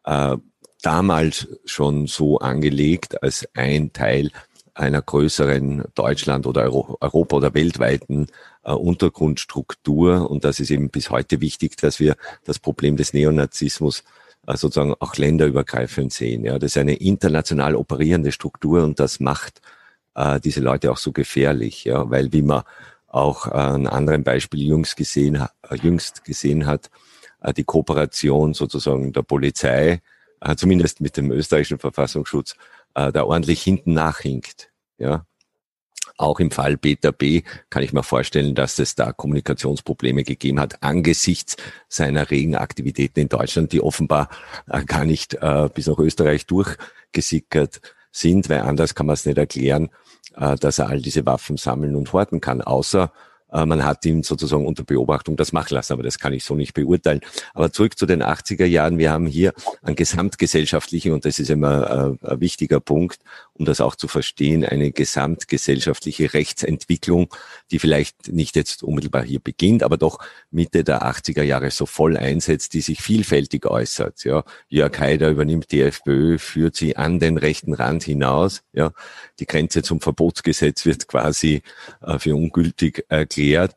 äh, 0.04 0.36
damals 0.82 1.48
schon 1.64 2.06
so 2.06 2.38
angelegt 2.38 3.22
als 3.22 3.48
ein 3.54 3.92
Teil 3.92 4.30
einer 4.74 5.02
größeren 5.02 5.84
Deutschland 5.94 6.46
oder 6.46 6.72
Europa 6.72 7.36
oder 7.36 7.54
weltweiten 7.54 8.26
äh, 8.64 8.72
Untergrundstruktur. 8.72 10.28
Und 10.28 10.44
das 10.44 10.58
ist 10.60 10.70
eben 10.70 10.90
bis 10.90 11.10
heute 11.10 11.40
wichtig, 11.40 11.76
dass 11.76 12.00
wir 12.00 12.16
das 12.44 12.58
Problem 12.58 12.96
des 12.96 13.12
Neonazismus 13.12 14.02
äh, 14.46 14.56
sozusagen 14.56 14.94
auch 14.98 15.16
länderübergreifend 15.16 16.12
sehen. 16.12 16.44
Ja, 16.44 16.58
das 16.58 16.72
ist 16.72 16.78
eine 16.78 16.96
international 16.96 17.76
operierende 17.76 18.32
Struktur 18.32 18.82
und 18.82 18.98
das 18.98 19.20
macht 19.20 19.60
äh, 20.14 20.40
diese 20.40 20.60
Leute 20.60 20.90
auch 20.90 20.98
so 20.98 21.12
gefährlich, 21.12 21.84
ja, 21.84 22.08
weil 22.10 22.32
wie 22.32 22.42
man 22.42 22.62
auch 23.06 23.46
äh, 23.46 23.50
an 23.50 23.86
anderen 23.86 24.24
Beispiel 24.24 24.62
jüngst 24.62 24.96
gesehen, 24.96 25.36
äh, 25.36 25.76
jüngst 25.76 26.24
gesehen 26.24 26.66
hat, 26.66 26.90
äh, 27.40 27.52
die 27.52 27.64
Kooperation 27.64 28.54
sozusagen 28.54 29.12
der 29.12 29.22
Polizei, 29.22 30.02
äh, 30.40 30.56
zumindest 30.56 31.00
mit 31.00 31.16
dem 31.16 31.30
österreichischen 31.30 31.78
Verfassungsschutz, 31.78 32.56
äh, 32.94 33.12
da 33.12 33.24
ordentlich 33.24 33.62
hinten 33.62 33.92
nachhinkt. 33.94 34.70
Ja, 34.98 35.26
Auch 36.16 36.38
im 36.38 36.50
Fall 36.52 36.76
Beta 36.76 37.10
B 37.10 37.42
kann 37.70 37.82
ich 37.82 37.92
mir 37.92 38.04
vorstellen, 38.04 38.54
dass 38.54 38.78
es 38.78 38.94
da 38.94 39.12
Kommunikationsprobleme 39.12 40.22
gegeben 40.22 40.60
hat 40.60 40.82
angesichts 40.82 41.56
seiner 41.88 42.30
regen 42.30 42.54
Aktivitäten 42.54 43.20
in 43.20 43.28
Deutschland, 43.28 43.72
die 43.72 43.80
offenbar 43.80 44.28
äh, 44.68 44.84
gar 44.84 45.04
nicht 45.04 45.34
äh, 45.34 45.68
bis 45.74 45.88
nach 45.88 45.98
Österreich 45.98 46.46
durchgesickert 46.46 47.80
sind, 48.12 48.48
weil 48.48 48.60
anders 48.60 48.94
kann 48.94 49.06
man 49.06 49.14
es 49.14 49.26
nicht 49.26 49.38
erklären, 49.38 49.90
äh, 50.36 50.56
dass 50.56 50.78
er 50.78 50.88
all 50.88 51.00
diese 51.00 51.26
Waffen 51.26 51.56
sammeln 51.56 51.96
und 51.96 52.12
horten 52.12 52.40
kann, 52.40 52.60
außer 52.60 53.10
äh, 53.54 53.64
man 53.64 53.84
hat 53.84 54.04
ihn 54.04 54.22
sozusagen 54.22 54.66
unter 54.66 54.82
Beobachtung 54.84 55.36
das 55.36 55.52
machen 55.52 55.74
lassen, 55.74 55.92
aber 55.92 56.02
das 56.02 56.18
kann 56.18 56.32
ich 56.32 56.44
so 56.44 56.54
nicht 56.54 56.74
beurteilen. 56.74 57.20
Aber 57.54 57.72
zurück 57.72 57.96
zu 57.96 58.04
den 58.04 58.22
80er 58.22 58.66
Jahren. 58.66 58.98
Wir 58.98 59.12
haben 59.12 59.26
hier 59.26 59.52
einen 59.82 59.96
gesamtgesellschaftlichen, 59.96 61.12
und 61.12 61.24
das 61.24 61.38
ist 61.38 61.50
immer 61.50 62.18
äh, 62.22 62.32
ein 62.32 62.40
wichtiger 62.40 62.80
Punkt, 62.80 63.20
um 63.54 63.64
das 63.64 63.80
auch 63.80 63.94
zu 63.94 64.08
verstehen, 64.08 64.64
eine 64.64 64.90
gesamtgesellschaftliche 64.90 66.34
Rechtsentwicklung, 66.34 67.32
die 67.70 67.78
vielleicht 67.78 68.28
nicht 68.28 68.56
jetzt 68.56 68.82
unmittelbar 68.82 69.22
hier 69.22 69.40
beginnt, 69.40 69.82
aber 69.82 69.96
doch 69.96 70.18
Mitte 70.50 70.82
der 70.82 71.02
80er 71.02 71.42
Jahre 71.42 71.70
so 71.70 71.86
voll 71.86 72.16
einsetzt, 72.16 72.74
die 72.74 72.80
sich 72.80 73.00
vielfältig 73.00 73.66
äußert. 73.66 74.24
Ja, 74.24 74.44
Jörg 74.68 74.98
Haider 74.98 75.30
übernimmt 75.30 75.70
die 75.70 75.82
FPÖ, 75.82 76.38
führt 76.38 76.74
sie 76.74 76.96
an 76.96 77.20
den 77.20 77.38
rechten 77.38 77.74
Rand 77.74 78.02
hinaus. 78.02 78.62
Ja, 78.72 78.92
die 79.38 79.46
Grenze 79.46 79.82
zum 79.82 80.00
Verbotsgesetz 80.00 80.84
wird 80.84 81.06
quasi 81.06 81.62
äh, 82.02 82.18
für 82.18 82.34
ungültig 82.34 83.04
erklärt. 83.08 83.76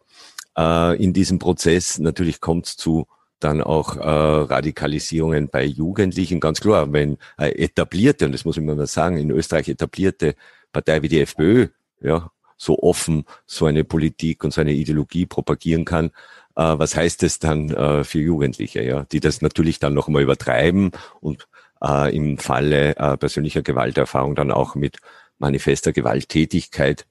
Äh, 0.57 1.01
in 1.03 1.13
diesem 1.13 1.38
Prozess 1.38 2.00
natürlich 2.00 2.41
kommt 2.41 2.67
es 2.67 2.77
zu 2.77 3.07
dann 3.39 3.62
auch 3.62 3.96
äh, 3.96 4.00
Radikalisierungen 4.01 5.50
bei 5.50 5.63
Jugendlichen. 5.63 6.39
Ganz 6.39 6.60
klar, 6.62 6.91
wenn 6.91 7.17
äh, 7.38 7.50
etablierte, 7.63 8.25
und 8.25 8.32
das 8.32 8.46
muss 8.46 8.58
ich 8.58 8.63
mal 8.63 8.88
sagen, 8.88 9.17
in 9.17 9.32
Österreich 9.32 9.70
etablierte 9.70 10.36
Partei 10.72 11.01
wie 11.01 11.08
die 11.08 11.22
FPÖ, 11.22 11.67
ja, 12.01 12.32
so 12.58 12.79
offen 12.79 13.25
so 13.46 13.65
eine 13.65 13.84
Politik 13.84 14.44
und 14.44 14.51
so 14.51 14.62
eine 14.62 14.74
Ideologie 14.74 15.25
propagieren 15.25 15.86
kann, 15.86 16.08
äh, 16.56 16.77
was 16.77 16.96
heißt 16.96 17.24
es 17.24 17.39
dann 17.39 17.70
äh, 17.70 18.03
für 18.03 18.20
Jugendliche, 18.20 18.84
ja, 18.84 19.06
die 19.12 19.20
das 19.20 19.41
natürlich 19.41 19.79
dann 19.79 19.94
noch 19.94 20.08
einmal 20.08 20.24
übertreiben 20.24 20.91
und 21.22 21.48
äh, 21.82 22.15
im 22.15 22.38
Falle 22.38 22.96
äh, 22.98 23.17
persönlicher 23.17 23.62
Gewalterfahrung 23.62 24.36
dann 24.36 24.51
auch 24.51 24.75
mit 24.75 24.98
manifester 25.38 25.94
Gewalttätigkeit 25.94 27.06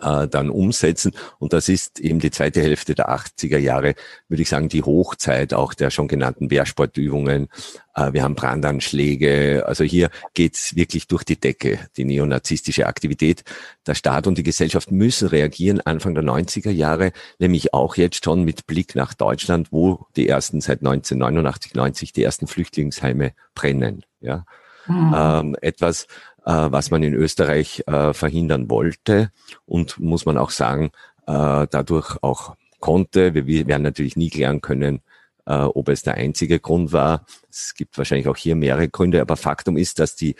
äh, 0.00 0.28
dann 0.28 0.50
umsetzen. 0.50 1.12
Und 1.38 1.52
das 1.52 1.68
ist 1.68 2.00
eben 2.00 2.20
die 2.20 2.30
zweite 2.30 2.60
Hälfte 2.60 2.94
der 2.94 3.10
80er 3.10 3.58
Jahre, 3.58 3.94
würde 4.28 4.42
ich 4.42 4.48
sagen, 4.48 4.68
die 4.68 4.82
Hochzeit 4.82 5.54
auch 5.54 5.74
der 5.74 5.90
schon 5.90 6.08
genannten 6.08 6.50
Wehrsportübungen. 6.50 7.48
Äh, 7.94 8.12
wir 8.12 8.22
haben 8.22 8.34
Brandanschläge. 8.34 9.64
Also 9.66 9.84
hier 9.84 10.10
geht's 10.34 10.76
wirklich 10.76 11.06
durch 11.08 11.24
die 11.24 11.38
Decke, 11.38 11.78
die 11.96 12.04
neonazistische 12.04 12.86
Aktivität. 12.86 13.44
Der 13.86 13.94
Staat 13.94 14.26
und 14.26 14.38
die 14.38 14.42
Gesellschaft 14.42 14.90
müssen 14.90 15.28
reagieren 15.28 15.80
Anfang 15.80 16.14
der 16.14 16.24
90er 16.24 16.70
Jahre, 16.70 17.12
nämlich 17.38 17.74
auch 17.74 17.96
jetzt 17.96 18.24
schon 18.24 18.44
mit 18.44 18.66
Blick 18.66 18.94
nach 18.94 19.14
Deutschland, 19.14 19.72
wo 19.72 20.06
die 20.16 20.28
ersten 20.28 20.60
seit 20.60 20.80
1989, 20.80 21.74
90 21.74 22.12
die 22.12 22.22
ersten 22.22 22.46
Flüchtlingsheime 22.46 23.32
brennen. 23.54 24.04
Ja. 24.20 24.44
Mhm. 24.88 25.14
Ähm, 25.16 25.56
etwas, 25.60 26.04
äh, 26.44 26.70
was 26.70 26.90
man 26.90 27.02
in 27.02 27.14
Österreich 27.14 27.82
äh, 27.86 28.14
verhindern 28.14 28.70
wollte 28.70 29.30
und 29.66 30.00
muss 30.00 30.24
man 30.24 30.38
auch 30.38 30.50
sagen, 30.50 30.90
äh, 31.26 31.66
dadurch 31.70 32.16
auch 32.22 32.56
konnte. 32.80 33.34
Wir 33.34 33.66
werden 33.66 33.82
natürlich 33.82 34.16
nie 34.16 34.30
klären 34.30 34.60
können, 34.60 35.00
ob 35.44 35.88
es 35.88 36.02
der 36.02 36.14
einzige 36.14 36.60
Grund 36.60 36.92
war. 36.92 37.24
Es 37.50 37.74
gibt 37.74 37.98
wahrscheinlich 37.98 38.28
auch 38.28 38.36
hier 38.36 38.54
mehrere 38.54 38.88
Gründe, 38.88 39.20
aber 39.20 39.36
Faktum 39.36 39.76
ist, 39.76 39.98
dass 39.98 40.14
die 40.14 40.36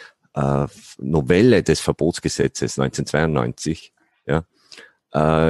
Novelle 0.98 1.64
des 1.64 1.80
Verbotsgesetzes 1.80 2.78
1992 2.78 3.92
ja, 4.26 4.44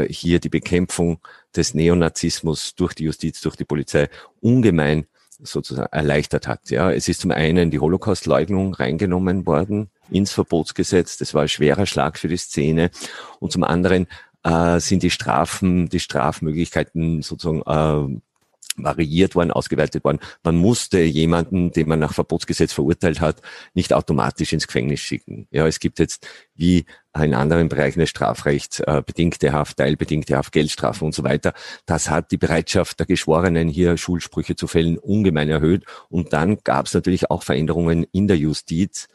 hier 0.08 0.38
die 0.38 0.48
Bekämpfung 0.48 1.18
des 1.54 1.74
Neonazismus 1.74 2.74
durch 2.74 2.94
die 2.94 3.04
Justiz, 3.04 3.42
durch 3.42 3.56
die 3.56 3.66
Polizei 3.66 4.08
ungemein 4.40 5.06
sozusagen 5.40 5.92
erleichtert 5.92 6.48
hat. 6.48 6.70
Ja, 6.70 6.90
es 6.90 7.08
ist 7.08 7.20
zum 7.20 7.30
einen 7.30 7.70
die 7.70 7.78
Holocaust-Leugnung 7.78 8.74
reingenommen 8.74 9.46
worden 9.46 9.90
ins 10.10 10.32
Verbotsgesetz. 10.32 11.16
Das 11.16 11.34
war 11.34 11.42
ein 11.42 11.48
schwerer 11.48 11.86
Schlag 11.86 12.18
für 12.18 12.28
die 12.28 12.36
Szene. 12.36 12.90
Und 13.38 13.52
zum 13.52 13.64
anderen 13.64 14.06
äh, 14.42 14.80
sind 14.80 15.02
die 15.02 15.10
Strafen, 15.10 15.88
die 15.88 16.00
Strafmöglichkeiten 16.00 17.22
sozusagen 17.22 17.62
äh, 17.62 18.20
variiert 18.78 19.34
worden, 19.34 19.50
ausgeweitet 19.50 20.04
worden. 20.04 20.18
Man 20.42 20.56
musste 20.56 21.00
jemanden, 21.00 21.72
den 21.72 21.88
man 21.88 21.98
nach 21.98 22.14
Verbotsgesetz 22.14 22.72
verurteilt 22.72 23.20
hat, 23.20 23.42
nicht 23.74 23.92
automatisch 23.92 24.52
ins 24.52 24.66
Gefängnis 24.66 25.00
schicken. 25.00 25.46
Ja, 25.50 25.66
es 25.66 25.80
gibt 25.80 25.98
jetzt 25.98 26.26
wie 26.54 26.86
in 27.24 27.34
anderen 27.34 27.68
Bereichen 27.68 28.00
des 28.00 28.10
Strafrechts 28.10 28.80
äh, 28.80 29.02
bedingte 29.04 29.52
Haft, 29.52 29.78
teilbedingte 29.78 30.36
Haft, 30.36 30.52
Geldstrafen 30.52 31.06
und 31.06 31.14
so 31.14 31.24
weiter. 31.24 31.52
Das 31.86 32.10
hat 32.10 32.30
die 32.30 32.36
Bereitschaft 32.36 32.98
der 32.98 33.06
Geschworenen 33.06 33.68
hier 33.68 33.96
Schulsprüche 33.96 34.56
zu 34.56 34.66
fällen 34.66 34.98
ungemein 34.98 35.48
erhöht. 35.48 35.84
Und 36.08 36.32
dann 36.32 36.58
gab 36.64 36.86
es 36.86 36.94
natürlich 36.94 37.30
auch 37.30 37.42
Veränderungen 37.42 38.04
in 38.12 38.28
der 38.28 38.36
Justiz, 38.36 39.08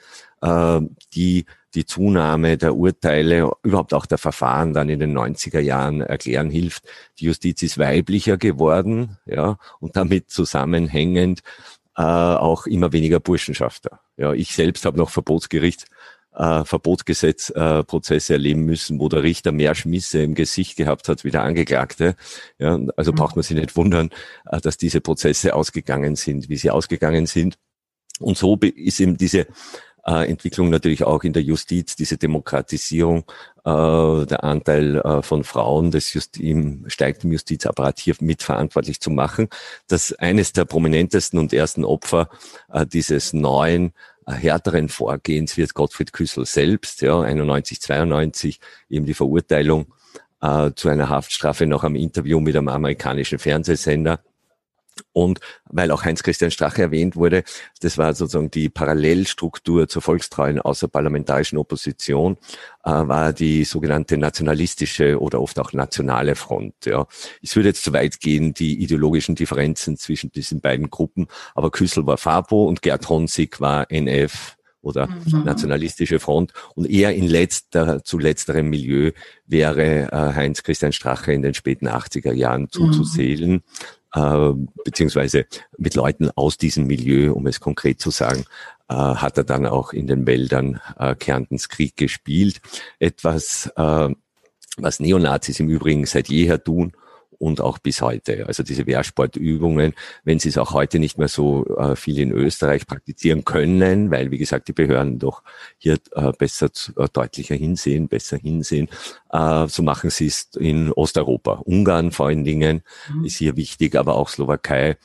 die 1.14 1.46
die 1.76 1.86
Zunahme 1.86 2.58
der 2.58 2.76
Urteile, 2.76 3.52
überhaupt 3.64 3.94
auch 3.94 4.06
der 4.06 4.18
Verfahren 4.18 4.74
dann 4.74 4.90
in 4.90 5.00
den 5.00 5.18
90er 5.18 5.60
Jahren 5.60 6.02
erklären 6.02 6.50
hilft. 6.50 6.84
Die 7.20 7.26
Justiz 7.26 7.62
ist 7.64 7.78
weiblicher 7.78 8.38
geworden, 8.38 9.18
ja, 9.26 9.58
und 9.80 9.96
damit 9.96 10.30
zusammenhängend 10.30 11.42
äh, 11.98 12.02
auch 12.02 12.66
immer 12.66 12.92
weniger 12.92 13.20
Burschenschafter. 13.20 14.00
Ja, 14.18 14.34
ich 14.34 14.54
selbst 14.54 14.86
habe 14.86 14.98
noch 14.98 15.10
Verbotsgericht 15.10 15.86
äh, 16.36 16.64
Verbotsgesetzprozesse 16.64 18.34
äh, 18.34 18.36
erleben 18.36 18.66
müssen, 18.66 19.00
wo 19.00 19.10
der 19.10 19.24
Richter 19.24 19.52
mehr 19.52 19.76
Schmisse 19.76 20.24
im 20.24 20.34
Gesicht 20.34 20.78
gehabt 20.78 21.08
hat 21.08 21.24
wie 21.24 21.32
der 21.32 21.44
Angeklagte. 21.44 22.16
Ja, 22.58 22.80
also 22.96 23.12
mhm. 23.12 23.16
braucht 23.16 23.36
man 23.36 23.44
sich 23.44 23.56
nicht 23.58 23.76
wundern, 23.76 24.10
äh, 24.50 24.60
dass 24.60 24.78
diese 24.78 25.02
Prozesse 25.02 25.54
ausgegangen 25.56 26.16
sind, 26.16 26.50
wie 26.50 26.58
sie 26.58 26.72
ausgegangen 26.72 27.26
sind. 27.26 27.58
Und 28.20 28.38
so 28.38 28.58
ist 28.58 29.00
eben 29.00 29.18
diese 29.18 29.48
äh, 30.06 30.30
Entwicklung 30.30 30.70
natürlich 30.70 31.04
auch 31.04 31.24
in 31.24 31.34
der 31.34 31.44
Justiz, 31.44 31.96
diese 31.96 32.18
Demokratisierung, 32.18 33.26
äh, 33.66 34.26
der 34.26 34.44
Anteil 34.44 34.98
äh, 34.98 35.22
von 35.22 35.44
Frauen 35.44 35.92
des 35.92 36.14
Just 36.14 36.40
im, 36.40 36.86
steigt 36.88 37.24
im 37.24 37.32
Justizapparat 37.32 38.00
hier 38.00 38.16
mitverantwortlich 38.20 39.00
zu 39.00 39.10
machen. 39.12 39.48
Das 39.88 40.14
eines 40.14 40.54
der 40.54 40.66
prominentesten 40.66 41.40
und 41.40 41.54
ersten 41.54 41.86
Opfer 41.86 42.30
äh, 42.72 42.86
dieses 42.86 43.34
neuen 43.34 43.94
härteren 44.26 44.88
Vorgehens 44.88 45.58
wird 45.58 45.74
Gottfried 45.74 46.14
Küssel 46.14 46.46
selbst, 46.46 47.02
ja, 47.02 47.20
91, 47.20 47.82
92, 47.82 48.60
eben 48.90 49.06
die 49.06 49.14
Verurteilung 49.14 49.94
äh, 50.42 50.72
zu 50.76 50.90
einer 50.90 51.10
Haftstrafe 51.10 51.66
nach 51.66 51.84
einem 51.84 51.96
Interview 51.96 52.40
mit 52.40 52.56
einem 52.56 52.70
amerikanischen 52.70 53.40
Fernsehsender 53.40 54.22
und 55.12 55.40
weil 55.66 55.92
auch 55.92 56.04
Heinz-Christian 56.04 56.52
Strache 56.52 56.82
erwähnt 56.82 57.16
wurde, 57.16 57.44
das 57.82 57.98
war 57.98 58.14
sozusagen 58.14 58.52
die 58.52 58.70
Parallelstruktur 58.70 59.88
zur 59.88 60.02
volkstreuen 60.02 60.60
außerparlamentarischen 60.60 61.58
Opposition, 61.58 62.38
äh, 62.84 62.92
war 62.92 63.34
die 63.34 63.64
sogenannte 63.64 64.18
nationalistische 64.18 65.20
oder 65.20 65.42
oft 65.42 65.60
auch 65.60 65.74
nationale 65.74 66.36
Front. 66.36 66.86
Ja. 66.86 67.08
Es 67.42 67.56
würde 67.56 67.70
jetzt 67.70 67.84
zu 67.84 67.94
weit 67.94 68.20
gehen, 68.20 68.54
die 68.54 68.82
ideologischen 68.82 69.36
Differenzen 69.36 69.98
zwischen 69.98 70.32
diesen 70.32 70.62
beiden 70.62 70.90
Gruppen, 70.90 71.28
aber 71.56 71.72
Küssel 71.72 72.06
war 72.06 72.18
FAPO 72.18 72.66
und 72.66 72.82
Gerd 72.82 73.08
Honsig 73.10 73.60
war 73.60 73.92
NF 73.92 74.58
oder 74.82 75.08
mhm. 75.08 75.44
nationalistische 75.46 76.20
Front. 76.20 76.52
Und 76.76 76.90
eher 76.90 77.16
in 77.16 77.28
letzter, 77.28 78.04
zu 78.04 78.20
letzterem 78.20 78.70
Milieu 78.70 79.12
wäre 79.48 80.12
äh, 80.12 80.36
Heinz-Christian 80.36 80.92
Strache 80.92 81.32
in 81.32 81.42
den 81.42 81.54
späten 81.54 81.88
80er 81.88 82.34
Jahren 82.34 82.70
zuzusehen. 82.70 83.52
Mhm 83.52 83.64
äh, 84.14 84.54
beziehungsweise 84.84 85.46
mit 85.78 85.96
Leuten 85.96 86.30
aus 86.36 86.58
diesem 86.58 86.88
Milieu, 86.88 87.34
um 87.34 87.48
es 87.48 87.60
konkret 87.60 88.00
zu 88.00 88.12
sagen, 88.12 88.46
äh, 88.90 88.94
hat 88.96 89.38
er 89.38 89.44
dann 89.44 89.66
auch 89.66 89.94
in 89.94 90.08
den 90.08 90.28
Wäldern 90.28 90.80
äh, 90.98 91.16
Kärntens 91.16 91.70
Krieg 91.70 91.98
gespielt. 91.98 92.62
Etwas, 93.00 93.72
äh, 93.76 94.10
was 94.78 95.00
Neonazis 95.00 95.60
im 95.60 95.70
Übrigen 95.70 96.06
seit 96.06 96.30
jeher 96.30 96.64
tun 96.64 96.94
und 97.44 97.60
auch 97.60 97.78
bis 97.78 98.02
heute. 98.02 98.48
Also 98.48 98.64
diese 98.64 98.88
Wehrsportübungen, 98.88 99.94
wenn 100.24 100.40
sie 100.40 100.48
es 100.50 100.58
auch 100.58 100.74
heute 100.74 100.98
nicht 100.98 101.18
mehr 101.18 101.28
so 101.28 101.66
äh, 101.78 101.96
viel 101.98 102.20
in 102.20 102.32
Österreich 102.32 102.88
praktizieren 102.88 103.44
können, 103.44 104.12
weil 104.12 104.32
wie 104.32 104.38
gesagt 104.38 104.70
die 104.70 104.74
Behörden 104.74 105.20
doch 105.20 105.44
hier 105.78 105.98
äh, 106.14 106.32
besser 106.32 106.70
äh, 106.96 107.08
deutlicher 107.12 107.56
hinsehen, 107.56 108.08
besser 108.08 108.38
hinsehen, 108.38 108.88
äh, 109.32 109.68
so 109.68 109.84
machen 109.84 110.10
sie 110.10 110.28
es 110.28 110.50
in 110.58 110.94
Osteuropa. 110.94 111.62
Ungarn 111.66 112.12
vor 112.12 112.28
allen 112.28 112.46
Dingen 112.46 112.82
mhm. 113.14 113.26
ist 113.26 113.38
hier 113.38 113.58
wichtig, 113.58 113.96
aber 113.96 114.16
auch 114.16 114.30
Slowakei 114.30 114.98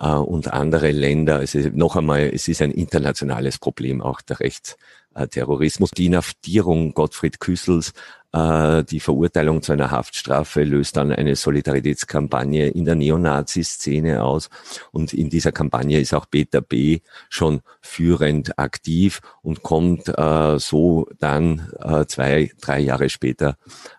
äh, 0.00 0.08
und 0.08 0.52
andere 0.52 0.90
Länder. 0.90 1.36
Also 1.36 1.58
noch 1.74 1.96
einmal, 1.96 2.30
es 2.32 2.48
ist 2.48 2.62
ein 2.62 2.70
internationales 2.70 3.58
Problem, 3.58 4.00
auch 4.00 4.22
der 4.22 4.40
Rechtsterrorismus. 4.40 5.90
Die 5.90 6.06
Inhaftierung 6.06 6.94
Gottfried 6.94 7.40
Küssels 7.40 7.92
die 8.36 9.00
Verurteilung 9.00 9.62
zu 9.62 9.72
einer 9.72 9.92
Haftstrafe 9.92 10.64
löst 10.64 10.96
dann 10.96 11.12
eine 11.12 11.36
Solidaritätskampagne 11.36 12.68
in 12.68 12.84
der 12.84 12.96
Neonazi-Szene 12.96 14.24
aus. 14.24 14.50
Und 14.90 15.12
in 15.12 15.30
dieser 15.30 15.52
Kampagne 15.52 16.00
ist 16.00 16.14
auch 16.14 16.28
Peter 16.28 16.60
B. 16.60 17.00
schon 17.28 17.60
führend 17.80 18.58
aktiv 18.58 19.20
und 19.42 19.62
kommt 19.62 20.08
äh, 20.08 20.58
so 20.58 21.06
dann 21.18 21.70
äh, 21.78 22.06
zwei, 22.06 22.50
drei 22.60 22.80
Jahre 22.80 23.08
später 23.08 23.56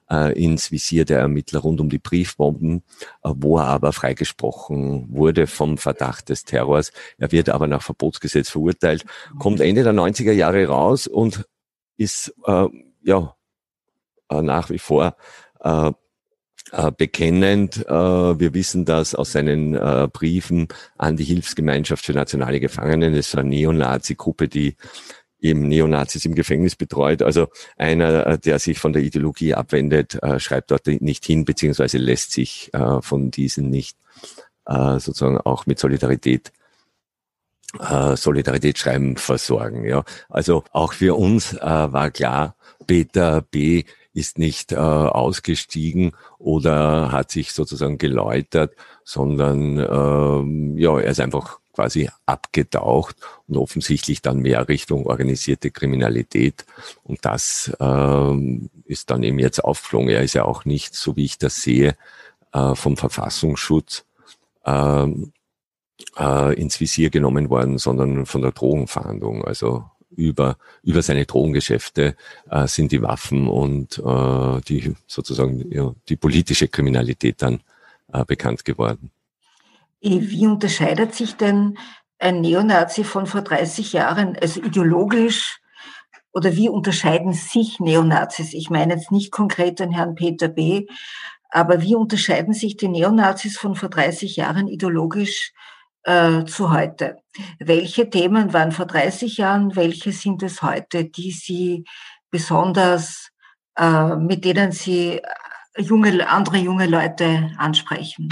äh, 0.09 0.37
ins 0.41 0.71
Visier 0.71 1.05
der 1.05 1.19
Ermittler 1.19 1.59
rund 1.61 1.81
um 1.81 1.89
die 1.89 1.99
Briefbomben, 1.99 2.83
äh, 3.23 3.31
wo 3.35 3.57
er 3.57 3.67
aber 3.67 3.93
freigesprochen 3.93 5.07
wurde 5.09 5.47
vom 5.47 5.77
Verdacht 5.77 6.29
des 6.29 6.43
Terrors. 6.43 6.91
Er 7.17 7.31
wird 7.31 7.49
aber 7.49 7.67
nach 7.67 7.81
Verbotsgesetz 7.81 8.49
verurteilt, 8.49 9.05
kommt 9.39 9.61
Ende 9.61 9.83
der 9.83 9.93
90er 9.93 10.31
Jahre 10.31 10.65
raus 10.67 11.07
und 11.07 11.45
ist 11.97 12.33
äh, 12.45 12.67
ja 13.03 13.34
äh, 14.29 14.41
nach 14.41 14.69
wie 14.69 14.79
vor 14.79 15.15
äh, 15.63 15.91
äh, 16.71 16.91
bekennend. 16.91 17.85
Äh, 17.87 17.91
wir 18.39 18.53
wissen 18.53 18.85
das 18.85 19.15
aus 19.15 19.31
seinen 19.31 19.75
äh, 19.75 20.07
Briefen 20.11 20.67
an 20.97 21.15
die 21.17 21.23
Hilfsgemeinschaft 21.23 22.05
für 22.05 22.13
nationale 22.13 22.59
Gefangene. 22.59 23.11
Das 23.11 23.27
ist 23.27 23.35
eine 23.37 23.49
Neonazi-Gruppe, 23.49 24.47
die 24.47 24.75
eben 25.39 25.67
Neonazis 25.67 26.25
im 26.25 26.35
Gefängnis 26.35 26.75
betreut. 26.75 27.21
Also 27.21 27.47
einer, 27.77 28.27
äh, 28.27 28.39
der 28.39 28.59
sich 28.59 28.79
von 28.79 28.93
der 28.93 29.03
Ideologie 29.03 29.53
abwendet, 29.53 30.21
äh, 30.23 30.39
schreibt 30.39 30.71
dort 30.71 30.87
nicht 30.87 31.25
hin, 31.25 31.45
beziehungsweise 31.45 31.97
lässt 31.97 32.31
sich 32.31 32.73
äh, 32.73 33.01
von 33.01 33.31
diesen 33.31 33.69
nicht 33.69 33.97
äh, 34.65 34.99
sozusagen 34.99 35.37
auch 35.39 35.65
mit 35.65 35.79
Solidarität 35.79 36.51
äh, 37.79 38.15
Solidaritätsschreiben 38.15 39.17
versorgen. 39.17 39.85
Ja. 39.85 40.03
Also 40.29 40.63
auch 40.71 40.93
für 40.93 41.15
uns 41.15 41.53
äh, 41.53 41.59
war 41.59 42.09
klar, 42.09 42.55
Peter 42.87 43.41
B 43.41 43.83
ist 44.15 44.39
nicht 44.39 44.71
äh, 44.71 44.77
ausgestiegen 44.77 46.13
oder 46.39 47.11
hat 47.11 47.31
sich 47.31 47.51
sozusagen 47.51 47.97
geläutert, 47.97 48.73
sondern 49.03 49.77
ähm, 49.77 50.77
ja, 50.77 50.97
er 50.97 51.11
ist 51.11 51.19
einfach 51.19 51.59
quasi 51.73 52.09
abgetaucht 52.25 53.17
und 53.47 53.57
offensichtlich 53.57 54.21
dann 54.21 54.39
mehr 54.39 54.69
Richtung 54.69 55.05
organisierte 55.05 55.69
Kriminalität. 55.69 56.65
Und 57.03 57.25
das 57.25 57.75
ähm, 57.81 58.69
ist 58.85 59.09
dann 59.09 59.23
eben 59.23 59.37
jetzt 59.39 59.61
aufgeflogen. 59.63 60.09
Er 60.09 60.23
ist 60.23 60.33
ja 60.33 60.45
auch 60.45 60.63
nicht, 60.63 60.95
so 60.95 61.17
wie 61.17 61.25
ich 61.25 61.37
das 61.37 61.57
sehe, 61.61 61.97
äh, 62.53 62.75
vom 62.75 62.95
Verfassungsschutz 62.95 64.05
ähm, 64.65 65.33
äh, 66.17 66.53
ins 66.59 66.79
Visier 66.79 67.09
genommen 67.09 67.49
worden, 67.49 67.77
sondern 67.77 68.25
von 68.25 68.41
der 68.41 68.51
Drogenfahndung. 68.51 69.43
Also 69.43 69.83
über, 70.15 70.57
über 70.83 71.01
seine 71.01 71.25
Drogengeschäfte 71.25 72.15
äh, 72.49 72.67
sind 72.67 72.91
die 72.91 73.01
Waffen 73.01 73.47
und 73.47 73.99
äh, 73.99 74.61
die 74.61 74.95
sozusagen 75.07 75.71
ja, 75.71 75.93
die 76.09 76.15
politische 76.15 76.67
Kriminalität 76.67 77.41
dann 77.41 77.61
äh, 78.11 78.23
bekannt 78.25 78.65
geworden. 78.65 79.11
Wie 80.01 80.45
unterscheidet 80.45 81.15
sich 81.15 81.35
denn 81.35 81.77
ein 82.19 82.41
Neonazi 82.41 83.03
von 83.03 83.25
vor 83.25 83.41
30 83.41 83.93
Jahren, 83.93 84.37
also 84.39 84.61
ideologisch, 84.61 85.59
oder 86.31 86.55
wie 86.55 86.69
unterscheiden 86.69 87.33
sich 87.33 87.79
Neonazis? 87.79 88.53
Ich 88.53 88.69
meine 88.69 88.95
jetzt 88.95 89.11
nicht 89.11 89.31
konkret 89.31 89.79
den 89.79 89.91
Herrn 89.91 90.15
Peter 90.15 90.49
B., 90.49 90.85
aber 91.49 91.81
wie 91.81 91.95
unterscheiden 91.95 92.53
sich 92.53 92.75
die 92.75 92.89
Neonazis 92.89 93.57
von 93.57 93.75
vor 93.75 93.87
30 93.87 94.35
Jahren 94.35 94.67
ideologisch 94.67 95.53
äh, 96.05 96.45
zu 96.45 96.71
heute. 96.71 97.17
Welche 97.59 98.09
Themen 98.09 98.53
waren 98.53 98.71
vor 98.71 98.85
30 98.85 99.37
Jahren, 99.37 99.75
welche 99.75 100.11
sind 100.11 100.43
es 100.43 100.61
heute, 100.61 101.05
die 101.05 101.31
Sie 101.31 101.83
besonders, 102.31 103.29
äh, 103.77 104.15
mit 104.15 104.45
denen 104.45 104.71
Sie 104.71 105.21
junge, 105.77 106.27
andere 106.29 106.57
junge 106.57 106.87
Leute 106.87 107.51
ansprechen? 107.57 108.29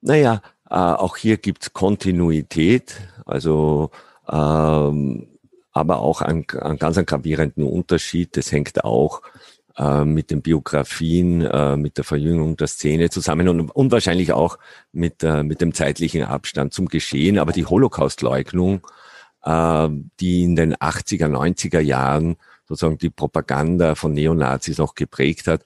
Naja, 0.00 0.40
äh, 0.68 0.74
auch 0.74 1.16
hier 1.16 1.36
gibt 1.36 1.62
es 1.62 1.72
Kontinuität, 1.72 3.00
also 3.26 3.90
ähm, 4.30 5.26
aber 5.72 6.00
auch 6.00 6.20
einen, 6.20 6.46
einen 6.60 6.78
ganz 6.78 6.96
einen 6.96 7.06
gravierenden 7.06 7.64
Unterschied. 7.64 8.36
Das 8.36 8.52
hängt 8.52 8.84
auch 8.84 9.22
äh, 9.80 10.04
mit 10.04 10.30
den 10.30 10.42
Biografien, 10.42 11.40
äh, 11.40 11.74
mit 11.74 11.96
der 11.96 12.04
Verjüngung 12.04 12.54
der 12.58 12.66
Szene 12.66 13.08
zusammen 13.08 13.48
und, 13.48 13.70
und 13.70 13.92
wahrscheinlich 13.92 14.32
auch 14.32 14.58
mit, 14.92 15.22
äh, 15.22 15.42
mit 15.42 15.62
dem 15.62 15.72
zeitlichen 15.72 16.22
Abstand 16.22 16.74
zum 16.74 16.86
Geschehen. 16.86 17.38
Aber 17.38 17.52
die 17.52 17.64
Holocaust-Leugnung, 17.64 18.86
die 19.42 20.44
in 20.44 20.54
den 20.54 20.74
80er, 20.74 21.26
90er 21.26 21.80
Jahren 21.80 22.36
sozusagen 22.68 22.98
die 22.98 23.08
Propaganda 23.08 23.94
von 23.94 24.12
Neonazis 24.12 24.76
noch 24.76 24.94
geprägt 24.94 25.46
hat, 25.46 25.64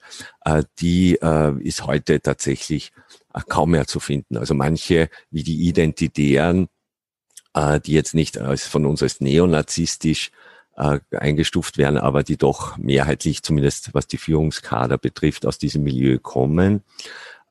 die 0.79 1.19
ist 1.59 1.85
heute 1.85 2.21
tatsächlich 2.21 2.93
kaum 3.49 3.71
mehr 3.71 3.85
zu 3.85 3.99
finden. 3.99 4.37
Also 4.37 4.53
manche, 4.53 5.09
wie 5.29 5.43
die 5.43 5.67
Identitären, 5.67 6.69
die 7.85 7.91
jetzt 7.91 8.13
nicht 8.13 8.37
von 8.37 8.85
uns 8.85 9.03
als 9.03 9.19
neonazistisch 9.19 10.31
äh, 10.75 10.99
eingestuft 11.11 11.77
werden, 11.77 11.97
aber 11.97 12.23
die 12.23 12.37
doch 12.37 12.77
mehrheitlich, 12.77 13.43
zumindest 13.43 13.93
was 13.93 14.07
die 14.07 14.17
Führungskader 14.17 14.97
betrifft, 14.97 15.45
aus 15.45 15.57
diesem 15.57 15.83
Milieu 15.83 16.19
kommen. 16.19 16.83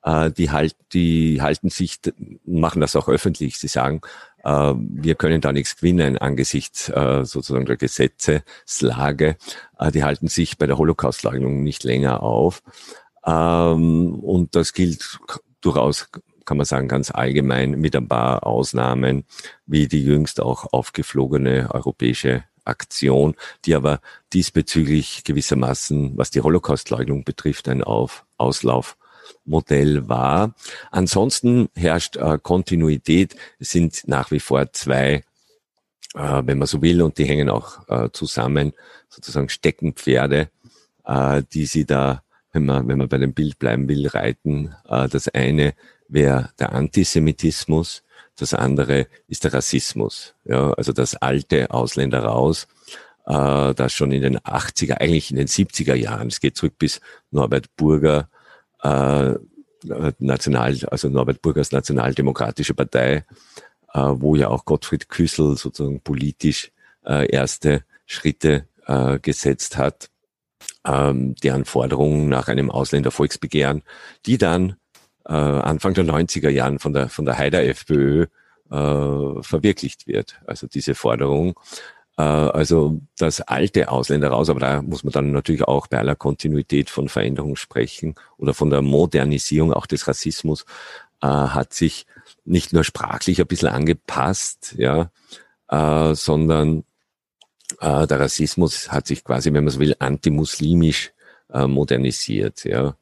Äh, 0.02 0.30
die, 0.30 0.50
halt, 0.50 0.76
die 0.92 1.40
halten 1.40 1.70
sich, 1.70 2.00
machen 2.44 2.80
das 2.80 2.96
auch 2.96 3.08
öffentlich. 3.08 3.58
Sie 3.58 3.68
sagen, 3.68 4.02
äh, 4.44 4.74
wir 4.76 5.14
können 5.14 5.40
da 5.40 5.52
nichts 5.52 5.76
gewinnen 5.76 6.18
angesichts 6.18 6.88
äh, 6.90 7.24
sozusagen 7.24 7.66
der 7.66 7.76
Gesetzeslage. 7.76 9.36
Äh, 9.78 9.90
die 9.90 10.04
halten 10.04 10.28
sich 10.28 10.58
bei 10.58 10.66
der 10.66 10.78
Holocaustleugnung 10.78 11.62
nicht 11.62 11.84
länger 11.84 12.22
auf. 12.22 12.62
Ähm, 13.24 14.14
und 14.16 14.54
das 14.54 14.72
gilt 14.74 15.18
durchaus 15.60 16.08
kann 16.44 16.58
man 16.58 16.66
sagen, 16.66 16.88
ganz 16.88 17.10
allgemein 17.10 17.70
mit 17.80 17.96
ein 17.96 18.06
paar 18.06 18.46
Ausnahmen, 18.46 19.24
wie 19.64 19.88
die 19.88 20.04
jüngst 20.04 20.42
auch 20.42 20.74
aufgeflogene 20.74 21.70
europäische 21.72 22.44
Aktion, 22.64 23.34
die 23.64 23.74
aber 23.74 24.00
diesbezüglich 24.32 25.24
gewissermaßen, 25.24 26.16
was 26.16 26.30
die 26.30 26.40
Holocaustleugnung 26.40 27.24
betrifft, 27.24 27.68
ein 27.68 27.82
Auf 27.82 28.24
Auslaufmodell 28.36 30.08
war. 30.08 30.54
Ansonsten 30.90 31.68
herrscht 31.74 32.16
äh, 32.16 32.38
Kontinuität. 32.42 33.36
Es 33.58 33.70
sind 33.70 34.06
nach 34.06 34.30
wie 34.30 34.40
vor 34.40 34.72
zwei, 34.72 35.24
äh, 36.14 36.42
wenn 36.44 36.58
man 36.58 36.66
so 36.66 36.82
will, 36.82 37.02
und 37.02 37.18
die 37.18 37.26
hängen 37.26 37.50
auch 37.50 37.88
äh, 37.88 38.10
zusammen, 38.12 38.72
sozusagen 39.08 39.48
Steckenpferde, 39.48 40.50
äh, 41.04 41.42
die 41.52 41.66
sie 41.66 41.84
da, 41.84 42.22
wenn 42.52 42.66
man, 42.66 42.88
wenn 42.88 42.98
man 42.98 43.08
bei 43.08 43.18
dem 43.18 43.34
Bild 43.34 43.58
bleiben 43.58 43.88
will, 43.88 44.06
reiten. 44.08 44.74
Äh, 44.88 45.08
das 45.08 45.28
eine 45.28 45.74
wäre 46.08 46.50
der 46.58 46.72
Antisemitismus, 46.72 48.03
das 48.36 48.54
andere 48.54 49.06
ist 49.28 49.44
der 49.44 49.54
Rassismus. 49.54 50.34
Ja, 50.44 50.72
also 50.72 50.92
das 50.92 51.14
alte 51.16 51.70
Ausländer 51.70 52.24
raus, 52.24 52.66
äh, 53.26 53.74
das 53.74 53.92
schon 53.92 54.12
in 54.12 54.22
den 54.22 54.38
80er, 54.38 55.00
eigentlich 55.00 55.30
in 55.30 55.36
den 55.36 55.48
70er 55.48 55.94
Jahren, 55.94 56.28
es 56.28 56.40
geht 56.40 56.56
zurück 56.56 56.74
bis 56.78 57.00
Norbert 57.30 57.74
Burger, 57.76 58.28
äh, 58.82 59.34
National, 60.18 60.78
also 60.90 61.08
Norbert 61.08 61.42
Burgers 61.42 61.72
Nationaldemokratische 61.72 62.74
Partei, 62.74 63.24
äh, 63.92 64.00
wo 64.00 64.34
ja 64.36 64.48
auch 64.48 64.64
Gottfried 64.64 65.08
Küssel 65.08 65.56
sozusagen 65.56 66.00
politisch 66.00 66.72
äh, 67.04 67.30
erste 67.30 67.84
Schritte 68.06 68.66
äh, 68.86 69.18
gesetzt 69.18 69.76
hat, 69.76 70.10
ähm, 70.86 71.34
deren 71.36 71.64
Forderungen 71.64 72.28
nach 72.28 72.48
einem 72.48 72.70
Ausländervolksbegehren, 72.70 73.82
die 74.26 74.38
dann 74.38 74.76
äh, 75.26 75.32
Anfang 75.32 75.94
der 75.94 76.04
90er 76.04 76.50
Jahren 76.50 76.78
von 76.78 76.92
der, 76.92 77.08
von 77.08 77.24
der 77.24 77.38
Haider 77.38 77.64
FPÖ 77.64 78.26
äh, 78.70 79.42
verwirklicht 79.42 80.06
wird. 80.06 80.40
Also 80.46 80.66
diese 80.66 80.94
Forderung. 80.94 81.58
Äh, 82.16 82.22
also 82.22 83.00
das 83.18 83.40
alte 83.40 83.90
Ausländer 83.90 84.28
raus, 84.28 84.50
aber 84.50 84.60
da 84.60 84.82
muss 84.82 85.04
man 85.04 85.12
dann 85.12 85.32
natürlich 85.32 85.64
auch 85.64 85.86
bei 85.86 85.98
aller 85.98 86.16
Kontinuität 86.16 86.90
von 86.90 87.08
Veränderung 87.08 87.56
sprechen 87.56 88.14
oder 88.36 88.54
von 88.54 88.70
der 88.70 88.82
Modernisierung 88.82 89.72
auch 89.72 89.86
des 89.86 90.06
Rassismus 90.08 90.64
äh, 91.22 91.26
hat 91.26 91.72
sich 91.72 92.06
nicht 92.44 92.72
nur 92.72 92.84
sprachlich 92.84 93.40
ein 93.40 93.46
bisschen 93.46 93.68
angepasst, 93.68 94.74
ja, 94.76 95.10
äh, 95.68 96.14
sondern 96.14 96.84
äh, 97.80 98.06
der 98.06 98.20
Rassismus 98.20 98.90
hat 98.92 99.06
sich 99.06 99.24
quasi, 99.24 99.52
wenn 99.52 99.64
man 99.64 99.72
so 99.72 99.80
will, 99.80 99.96
antimuslimisch 99.98 101.12
äh, 101.52 101.66
modernisiert, 101.66 102.64
ja. 102.64 102.96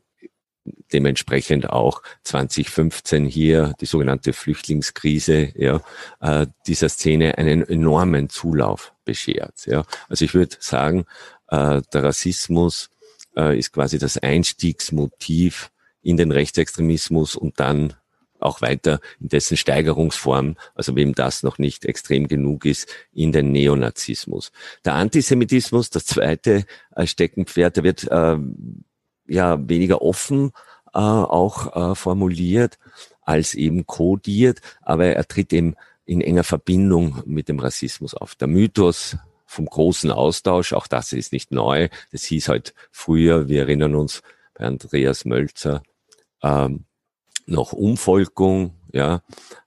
dementsprechend 0.93 1.71
auch 1.71 2.03
2015 2.25 3.27
hier 3.27 3.75
die 3.81 3.87
sogenannte 3.87 4.33
Flüchtlingskrise 4.33 5.53
ja, 5.57 5.81
äh, 6.21 6.47
dieser 6.67 6.89
Szene 6.89 7.39
einen 7.39 7.63
enormen 7.63 8.29
Zulauf 8.29 8.93
beschert. 9.05 9.67
Ja. 9.67 9.85
Also 10.09 10.25
ich 10.25 10.35
würde 10.35 10.57
sagen, 10.61 11.05
äh, 11.49 11.83
der 11.93 12.05
Rassismus 12.05 12.91
äh, 13.41 13.59
ist 13.59 13.73
quasi 13.73 13.99
das 13.99 14.19
Einstiegsmotiv 14.19 15.71
in 16.03 16.17
den 16.17 16.33
Rechtsextremismus 16.33 17.37
und 17.37 17.61
dann 17.61 17.95
auch 18.39 18.63
weiter 18.63 19.01
in 19.21 19.29
dessen 19.29 19.57
Steigerungsform, 19.57 20.57
also 20.75 20.97
wem 20.97 21.15
das 21.15 21.43
noch 21.43 21.59
nicht 21.59 21.85
extrem 21.85 22.27
genug 22.27 22.65
ist, 22.65 22.89
in 23.13 23.33
den 23.33 23.53
Neonazismus. 23.53 24.51
Der 24.85 24.95
Antisemitismus, 24.95 25.91
das 25.91 26.07
zweite 26.07 26.65
äh, 26.97 27.07
Steckenpferd, 27.07 27.77
der 27.77 27.85
wird 27.85 28.05
äh, 28.11 28.37
ja 29.27 29.69
weniger 29.69 30.03
offen 30.03 30.53
äh, 30.93 30.99
auch 30.99 31.93
äh, 31.93 31.95
formuliert 31.95 32.79
als 33.23 33.55
eben 33.55 33.87
kodiert, 33.87 34.61
aber 34.83 35.07
er 35.07 35.29
tritt 35.29 35.53
eben 35.53 35.77
in 36.05 36.21
enger 36.21 36.43
Verbindung 36.43 37.23
mit 37.27 37.49
dem 37.49 37.61
Rassismus 37.61 38.15
auf. 38.15 38.35
Der 38.35 38.49
Mythos 38.49 39.17
vom 39.51 39.67
großen 39.67 40.13
Austausch, 40.13 40.73
auch 40.73 40.87
das 40.87 41.13
ist 41.13 41.33
nicht 41.33 41.51
neu, 41.51 41.89
das 42.13 42.23
hieß 42.23 42.49
halt 42.49 42.73
früher, 42.93 43.49
wir 43.49 43.63
erinnern 43.63 43.97
uns 43.97 44.23
bei 44.55 44.65
Andreas 44.65 45.25
Mölzer, 45.25 45.83
ähm, 46.41 46.85
noch 47.47 47.73
Umvolkung, 47.73 48.75
ja, 48.93 49.23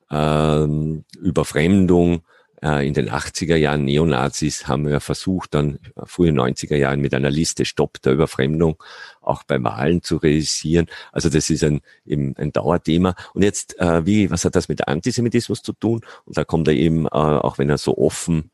ähm, 0.09 1.03
Überfremdung. 1.19 2.21
Äh, 2.61 2.87
in 2.87 2.93
den 2.93 3.09
80er 3.09 3.57
Jahren 3.57 3.83
Neonazis 3.83 4.69
haben 4.69 4.87
ja 4.87 5.01
versucht, 5.01 5.53
dann 5.53 5.79
frühe 6.05 6.31
90er 6.31 6.77
Jahren 6.77 7.01
mit 7.01 7.13
einer 7.13 7.29
Liste 7.29 7.65
Stopp 7.65 8.01
der 8.03 8.13
Überfremdung 8.13 8.81
auch 9.19 9.43
bei 9.43 9.61
Wahlen 9.61 10.01
zu 10.01 10.15
realisieren. 10.15 10.85
Also 11.11 11.27
das 11.27 11.49
ist 11.49 11.61
ein, 11.61 11.81
eben 12.05 12.37
ein 12.37 12.53
Dauerthema. 12.53 13.15
Und 13.33 13.43
jetzt, 13.43 13.77
äh, 13.81 14.05
wie, 14.05 14.31
was 14.31 14.45
hat 14.45 14.55
das 14.55 14.69
mit 14.69 14.87
Antisemitismus 14.87 15.61
zu 15.61 15.73
tun? 15.73 16.05
Und 16.23 16.37
da 16.37 16.45
kommt 16.45 16.69
er 16.69 16.73
eben, 16.73 17.05
äh, 17.05 17.09
auch 17.09 17.57
wenn 17.57 17.69
er 17.69 17.77
so 17.77 17.97
offen 17.97 18.49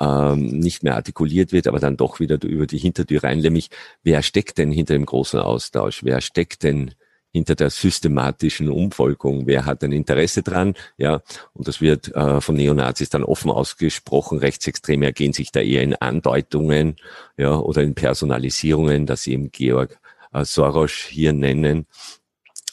ähm, 0.00 0.58
nicht 0.58 0.82
mehr 0.82 0.96
artikuliert 0.96 1.52
wird, 1.52 1.66
aber 1.66 1.80
dann 1.80 1.96
doch 1.96 2.20
wieder 2.20 2.42
über 2.42 2.66
die 2.66 2.78
Hintertür 2.78 3.24
rein, 3.24 3.40
nämlich 3.40 3.70
wer 4.02 4.22
steckt 4.22 4.58
denn 4.58 4.72
hinter 4.72 4.94
dem 4.94 5.06
großen 5.06 5.40
Austausch? 5.40 6.04
Wer 6.04 6.20
steckt 6.20 6.62
denn 6.62 6.94
hinter 7.32 7.54
der 7.54 7.70
systematischen 7.70 8.70
Umvolkung. 8.70 9.46
Wer 9.46 9.66
hat 9.66 9.84
ein 9.84 9.92
Interesse 9.92 10.42
dran? 10.42 10.74
Ja, 10.96 11.20
und 11.52 11.68
das 11.68 11.80
wird 11.80 12.14
äh, 12.14 12.40
von 12.40 12.56
Neonazis 12.56 13.10
dann 13.10 13.24
offen 13.24 13.50
ausgesprochen. 13.50 14.38
Rechtsextreme 14.38 15.06
ergehen 15.06 15.32
sich 15.32 15.52
da 15.52 15.60
eher 15.60 15.82
in 15.82 15.94
Andeutungen, 15.94 16.96
ja, 17.36 17.56
oder 17.56 17.82
in 17.82 17.94
Personalisierungen, 17.94 19.06
dass 19.06 19.22
sie 19.22 19.32
eben 19.32 19.50
Georg 19.50 19.98
äh, 20.32 20.44
Soros 20.44 20.92
hier 20.92 21.32
nennen. 21.32 21.86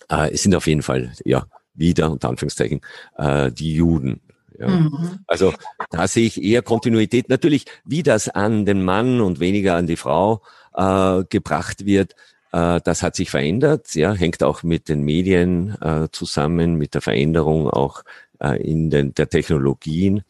Äh, 0.09 0.31
es 0.33 0.43
sind 0.43 0.55
auf 0.55 0.67
jeden 0.67 0.83
Fall, 0.83 1.11
ja, 1.25 1.45
wieder, 1.73 2.09
unter 2.09 2.29
Anführungszeichen, 2.29 2.81
äh, 3.17 3.51
die 3.51 3.75
Juden. 3.75 4.21
Ja. 4.59 4.67
Mhm. 4.67 5.19
Also 5.27 5.53
da 5.89 6.07
sehe 6.07 6.25
ich 6.25 6.41
eher 6.41 6.61
Kontinuität. 6.61 7.29
Natürlich, 7.29 7.65
wie 7.83 8.03
das 8.03 8.29
an 8.29 8.65
den 8.65 8.83
Mann 8.83 9.21
und 9.21 9.39
weniger 9.39 9.75
an 9.75 9.87
die 9.87 9.97
Frau 9.97 10.41
äh, 10.73 11.23
gebracht 11.29 11.85
wird, 11.85 12.15
äh, 12.51 12.79
das 12.83 13.03
hat 13.03 13.15
sich 13.15 13.29
verändert, 13.29 13.93
ja, 13.95 14.13
hängt 14.13 14.43
auch 14.43 14.63
mit 14.63 14.87
den 14.89 15.03
Medien 15.03 15.75
äh, 15.81 16.07
zusammen, 16.11 16.75
mit 16.75 16.93
der 16.93 17.01
Veränderung 17.01 17.69
auch 17.69 18.03
äh, 18.39 18.61
in 18.63 18.89
den, 18.89 19.13
der 19.13 19.29
Technologien. 19.29 20.23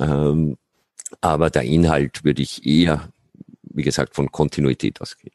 Ähm, 0.00 0.56
aber 1.20 1.50
der 1.50 1.62
Inhalt 1.62 2.24
würde 2.24 2.42
ich 2.42 2.66
eher, 2.66 3.08
wie 3.62 3.82
gesagt, 3.82 4.14
von 4.14 4.32
Kontinuität 4.32 5.00
ausgehen. 5.00 5.34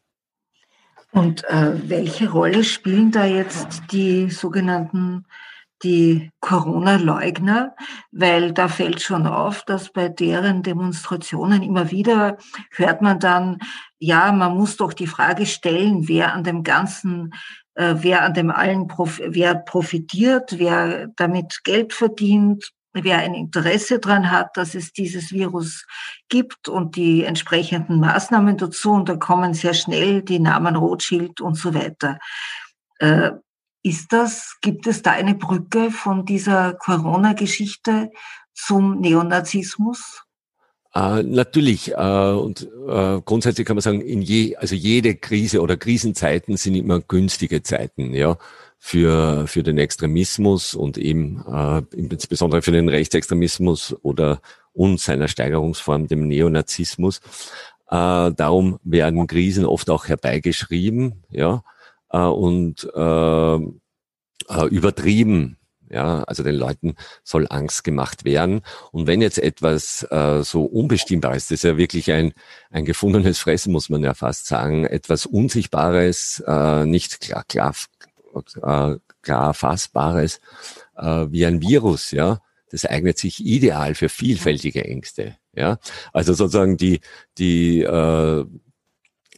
Und 1.11 1.43
äh, 1.49 1.73
welche 1.89 2.31
Rolle 2.31 2.63
spielen 2.63 3.11
da 3.11 3.25
jetzt 3.25 3.83
die 3.91 4.29
sogenannten 4.29 5.25
die 5.83 6.31
Corona-Leugner, 6.39 7.75
weil 8.11 8.53
da 8.53 8.67
fällt 8.67 9.01
schon 9.01 9.27
auf, 9.27 9.63
dass 9.63 9.91
bei 9.91 10.09
deren 10.09 10.63
Demonstrationen 10.63 11.63
immer 11.63 11.91
wieder 11.91 12.37
hört 12.71 13.01
man 13.01 13.19
dann, 13.19 13.59
ja, 13.99 14.31
man 14.31 14.55
muss 14.57 14.77
doch 14.77 14.93
die 14.93 15.07
Frage 15.07 15.45
stellen, 15.45 16.07
wer 16.07 16.33
an 16.33 16.43
dem 16.43 16.63
Ganzen, 16.63 17.33
äh, 17.75 17.95
wer 17.97 18.23
an 18.23 18.33
dem 18.33 18.51
allen, 18.51 18.87
wer 18.87 19.55
profitiert, 19.55 20.59
wer 20.59 21.07
damit 21.15 21.63
Geld 21.63 21.93
verdient, 21.93 22.71
wer 22.93 23.19
ein 23.19 23.33
Interesse 23.33 23.99
daran 23.99 24.31
hat, 24.31 24.57
dass 24.57 24.75
es 24.75 24.91
dieses 24.91 25.31
Virus 25.31 25.85
gibt 26.29 26.67
und 26.67 26.95
die 26.95 27.23
entsprechenden 27.23 27.99
Maßnahmen 27.99 28.57
dazu. 28.57 28.91
Und 28.91 29.07
da 29.09 29.15
kommen 29.15 29.53
sehr 29.53 29.73
schnell 29.73 30.21
die 30.21 30.39
Namen 30.39 30.75
Rothschild 30.75 31.41
und 31.41 31.55
so 31.55 31.73
weiter. 31.73 32.19
Ist 33.83 34.13
das, 34.13 34.57
gibt 34.61 34.85
es 34.85 35.01
da 35.01 35.11
eine 35.11 35.33
Brücke 35.33 35.89
von 35.89 36.25
dieser 36.25 36.73
Corona-Geschichte 36.73 38.11
zum 38.53 38.99
Neonazismus? 38.99 40.23
Äh, 40.93 41.23
natürlich 41.23 41.93
äh, 41.93 42.31
und 42.31 42.63
äh, 42.87 43.21
grundsätzlich 43.23 43.65
kann 43.65 43.77
man 43.77 43.81
sagen, 43.81 44.01
in 44.01 44.21
je, 44.21 44.55
also 44.57 44.75
jede 44.75 45.15
Krise 45.15 45.61
oder 45.61 45.77
Krisenzeiten 45.77 46.57
sind 46.57 46.75
immer 46.75 46.99
günstige 46.99 47.63
Zeiten, 47.63 48.13
ja, 48.13 48.37
für 48.77 49.47
für 49.47 49.63
den 49.63 49.77
Extremismus 49.77 50.73
und 50.73 50.97
eben 50.97 51.43
äh, 51.47 51.81
insbesondere 51.95 52.61
für 52.61 52.71
den 52.71 52.89
Rechtsextremismus 52.89 53.95
oder 54.01 54.41
und 54.73 54.99
seiner 54.99 55.27
Steigerungsform 55.27 56.07
dem 56.07 56.27
Neonazismus. 56.27 57.19
Äh, 57.89 58.31
darum 58.31 58.79
werden 58.83 59.27
Krisen 59.27 59.65
oft 59.65 59.89
auch 59.89 60.07
herbeigeschrieben, 60.07 61.23
ja, 61.29 61.63
äh, 62.11 62.17
und 62.19 62.89
äh, 62.95 63.55
äh, 63.55 64.67
übertrieben. 64.69 65.57
Ja, 65.89 66.23
also 66.23 66.41
den 66.41 66.55
Leuten 66.55 66.95
soll 67.21 67.47
Angst 67.49 67.83
gemacht 67.83 68.23
werden. 68.23 68.61
Und 68.93 69.07
wenn 69.07 69.21
jetzt 69.21 69.37
etwas 69.37 70.07
äh, 70.09 70.41
so 70.41 70.63
unbestimmbar 70.63 71.35
ist, 71.35 71.51
das 71.51 71.55
ist 71.55 71.63
ja 71.63 71.75
wirklich 71.75 72.09
ein, 72.13 72.31
ein 72.69 72.85
gefundenes 72.85 73.39
Fressen, 73.39 73.73
muss 73.73 73.89
man 73.89 74.01
ja 74.01 74.13
fast 74.13 74.47
sagen, 74.47 74.85
etwas 74.85 75.25
Unsichtbares, 75.25 76.41
äh, 76.47 76.85
nicht 76.85 77.19
klar, 77.19 77.43
klar, 77.43 77.75
äh, 78.63 78.99
klar 79.21 79.53
fassbares, 79.53 80.39
äh, 80.95 81.25
wie 81.29 81.45
ein 81.45 81.61
Virus, 81.61 82.11
ja, 82.11 82.39
das 82.69 82.85
eignet 82.85 83.17
sich 83.17 83.45
ideal 83.45 83.93
für 83.93 84.07
vielfältige 84.07 84.85
Ängste. 84.85 85.35
Ja, 85.53 85.77
also 86.13 86.33
sozusagen 86.33 86.77
die, 86.77 87.01
die 87.37 87.81
äh, 87.81 88.45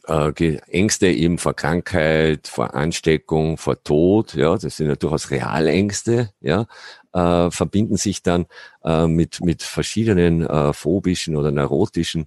äh, 0.06 0.56
Ängste 0.68 1.08
eben 1.08 1.38
vor 1.38 1.54
Krankheit, 1.54 2.48
vor 2.48 2.74
Ansteckung, 2.74 3.56
vor 3.56 3.82
Tod, 3.82 4.34
ja, 4.34 4.56
das 4.56 4.76
sind 4.76 4.88
ja 4.88 4.96
durchaus 4.96 5.30
Realängste, 5.30 6.30
ja, 6.40 6.66
äh, 7.12 7.50
verbinden 7.50 7.96
sich 7.96 8.22
dann 8.22 8.46
äh, 8.84 9.06
mit, 9.06 9.40
mit 9.42 9.62
verschiedenen 9.62 10.46
äh, 10.46 10.72
phobischen 10.72 11.36
oder 11.36 11.50
neurotischen 11.50 12.26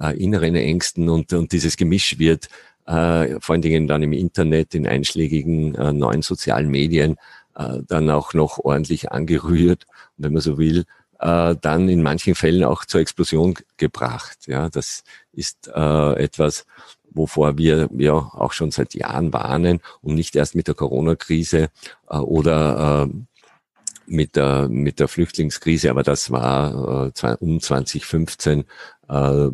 äh, 0.00 0.16
inneren 0.22 0.54
Ängsten 0.54 1.08
und, 1.08 1.32
und 1.32 1.52
dieses 1.52 1.76
Gemisch 1.76 2.18
wird 2.18 2.48
äh, 2.86 3.38
vor 3.40 3.54
allen 3.54 3.62
Dingen 3.62 3.86
dann 3.86 4.02
im 4.02 4.12
Internet, 4.12 4.74
in 4.74 4.86
einschlägigen 4.86 5.74
äh, 5.74 5.92
neuen 5.92 6.22
sozialen 6.22 6.70
Medien 6.70 7.16
äh, 7.54 7.80
dann 7.86 8.08
auch 8.10 8.32
noch 8.34 8.58
ordentlich 8.58 9.12
angerührt, 9.12 9.86
wenn 10.16 10.32
man 10.32 10.42
so 10.42 10.58
will, 10.58 10.84
äh, 11.20 11.56
dann 11.60 11.88
in 11.88 12.02
manchen 12.02 12.34
Fällen 12.34 12.64
auch 12.64 12.84
zur 12.84 13.00
Explosion 13.00 13.54
gebracht. 13.76 14.46
Ja, 14.46 14.68
das 14.68 15.02
ist 15.32 15.68
äh, 15.74 16.12
etwas, 16.14 16.64
wovor 17.10 17.58
wir 17.58 17.88
ja 17.96 18.12
auch 18.12 18.52
schon 18.52 18.70
seit 18.70 18.94
Jahren 18.94 19.32
warnen 19.32 19.80
und 20.00 20.14
nicht 20.14 20.36
erst 20.36 20.54
mit 20.54 20.68
der 20.68 20.74
Corona-Krise 20.74 21.68
äh, 22.10 22.16
oder 22.16 23.08
äh, 23.08 23.14
mit 24.06 24.36
der, 24.36 24.68
mit 24.68 25.00
der 25.00 25.08
Flüchtlingskrise, 25.08 25.90
aber 25.90 26.02
das 26.02 26.30
war 26.30 27.12
äh, 27.14 27.36
um 27.40 27.60
2015 27.60 28.64
äh, 29.08 29.48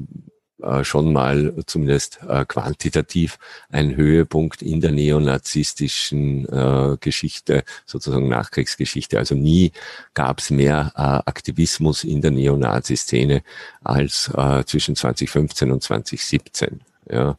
äh, 0.64 0.84
schon 0.84 1.12
mal 1.12 1.54
zumindest 1.66 2.20
äh, 2.26 2.44
quantitativ 2.46 3.38
ein 3.70 3.96
Höhepunkt 3.96 4.62
in 4.62 4.80
der 4.80 4.92
neonazistischen 4.92 6.48
äh, 6.48 6.96
Geschichte, 7.00 7.64
sozusagen 7.84 8.28
Nachkriegsgeschichte. 8.28 9.18
Also 9.18 9.34
nie 9.34 9.72
gab 10.14 10.38
es 10.38 10.50
mehr 10.50 10.92
äh, 10.94 11.28
Aktivismus 11.28 12.04
in 12.04 12.22
der 12.22 12.30
Neonazi-Szene 12.30 13.42
als 13.82 14.30
äh, 14.34 14.64
zwischen 14.64 14.96
2015 14.96 15.70
und 15.70 15.82
2017. 15.82 16.80
Ja. 17.10 17.38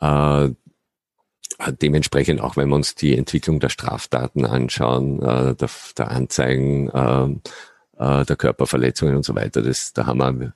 Äh, 0.00 0.50
dementsprechend 1.80 2.40
auch, 2.40 2.56
wenn 2.56 2.68
wir 2.68 2.76
uns 2.76 2.94
die 2.94 3.16
Entwicklung 3.16 3.60
der 3.60 3.68
Straftaten 3.68 4.44
anschauen, 4.44 5.22
äh, 5.22 5.54
der, 5.54 6.10
Anzeigen, 6.10 6.88
äh, 6.90 7.24
äh, 7.98 8.24
der 8.24 8.36
Körperverletzungen 8.36 9.16
und 9.16 9.24
so 9.24 9.34
weiter, 9.34 9.62
das, 9.62 9.92
da 9.92 10.06
haben 10.06 10.18
wir 10.18 10.54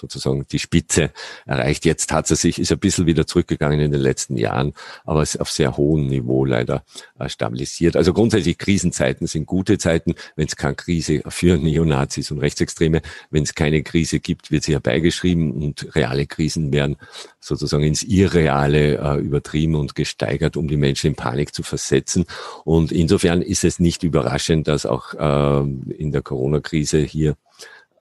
sozusagen 0.00 0.46
die 0.50 0.58
Spitze 0.58 1.10
erreicht. 1.46 1.84
Jetzt 1.84 2.12
hat 2.12 2.26
sie 2.26 2.36
sich, 2.36 2.58
ist 2.58 2.72
ein 2.72 2.78
bisschen 2.78 3.06
wieder 3.06 3.26
zurückgegangen 3.26 3.80
in 3.80 3.92
den 3.92 4.00
letzten 4.00 4.36
Jahren, 4.36 4.72
aber 5.04 5.22
ist 5.22 5.40
auf 5.40 5.50
sehr 5.50 5.76
hohem 5.76 6.06
Niveau 6.06 6.44
leider 6.44 6.82
äh, 7.18 7.28
stabilisiert. 7.28 7.96
Also 7.96 8.12
grundsätzlich 8.12 8.58
Krisenzeiten 8.58 9.26
sind 9.26 9.46
gute 9.46 9.78
Zeiten, 9.78 10.14
wenn 10.36 10.46
es 10.46 10.56
keine 10.56 10.74
Krise 10.74 11.22
für 11.28 11.56
Neonazis 11.58 12.30
und 12.30 12.38
Rechtsextreme, 12.38 13.02
wenn 13.30 13.42
es 13.42 13.54
keine 13.54 13.82
Krise 13.82 14.20
gibt, 14.20 14.50
wird 14.50 14.64
sie 14.64 14.72
herbeigeschrieben 14.72 15.52
und 15.52 15.94
reale 15.94 16.26
Krisen 16.26 16.72
werden 16.72 16.96
sozusagen 17.40 17.84
ins 17.84 18.02
Irreale 18.02 18.98
äh, 18.98 19.20
übertrieben 19.20 19.74
und 19.74 19.94
gesteigert, 19.94 20.56
um 20.56 20.68
die 20.68 20.76
Menschen 20.76 21.08
in 21.08 21.14
Panik 21.14 21.54
zu 21.54 21.62
versetzen. 21.62 22.26
Und 22.64 22.92
insofern 22.92 23.42
ist 23.42 23.64
es 23.64 23.78
nicht 23.78 24.02
überraschend, 24.02 24.68
dass 24.68 24.86
auch 24.86 25.14
äh, 25.14 25.60
in 25.94 26.12
der 26.12 26.22
Corona-Krise 26.22 26.98
hier 26.98 27.36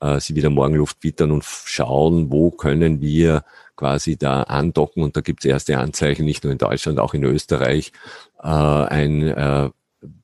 äh, 0.02 0.20
sie 0.20 0.36
wieder 0.36 0.50
Morgenluft 0.50 1.04
wittern 1.04 1.32
und 1.32 1.44
schauen, 1.44 2.32
wo 2.32 2.52
können 2.52 3.02
wir 3.02 3.44
quasi 3.76 4.18
da 4.18 4.44
andocken. 4.44 5.04
Und 5.04 5.16
da 5.16 5.22
gibt 5.22 5.44
es 5.44 5.50
erste 5.50 5.78
Anzeichen, 5.78 6.26
nicht 6.26 6.44
nur 6.44 6.52
in 6.52 6.60
Deutschland, 6.60 7.00
auch 7.00 7.14
in 7.14 7.24
Österreich. 7.24 7.92
Äh, 8.42 8.48
ein 8.48 9.28
äh, 9.28 9.70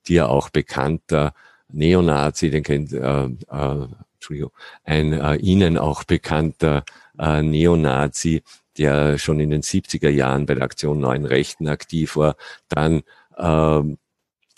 dir 0.08 0.30
auch 0.30 0.50
bekannter 0.50 1.34
Neonazi, 1.70 2.50
den 2.50 2.64
kennt, 2.64 2.94
äh, 2.94 3.26
äh, 3.26 3.88
Entschuldigung, 4.16 4.52
ein 4.84 5.14
äh, 5.14 5.36
Ihnen 5.36 5.78
auch 5.78 6.04
bekannter 6.04 6.84
äh, 7.18 7.42
Neonazi, 7.42 8.44
der 8.78 9.18
schon 9.18 9.40
in 9.40 9.50
den 9.50 9.62
70er 9.62 10.10
Jahren 10.10 10.46
bei 10.46 10.56
der 10.56 10.64
Aktion 10.64 11.00
Neuen 11.00 11.26
Rechten 11.26 11.68
aktiv 11.68 12.18
war, 12.18 12.36
dann 12.70 13.04
ähm, 13.38 13.98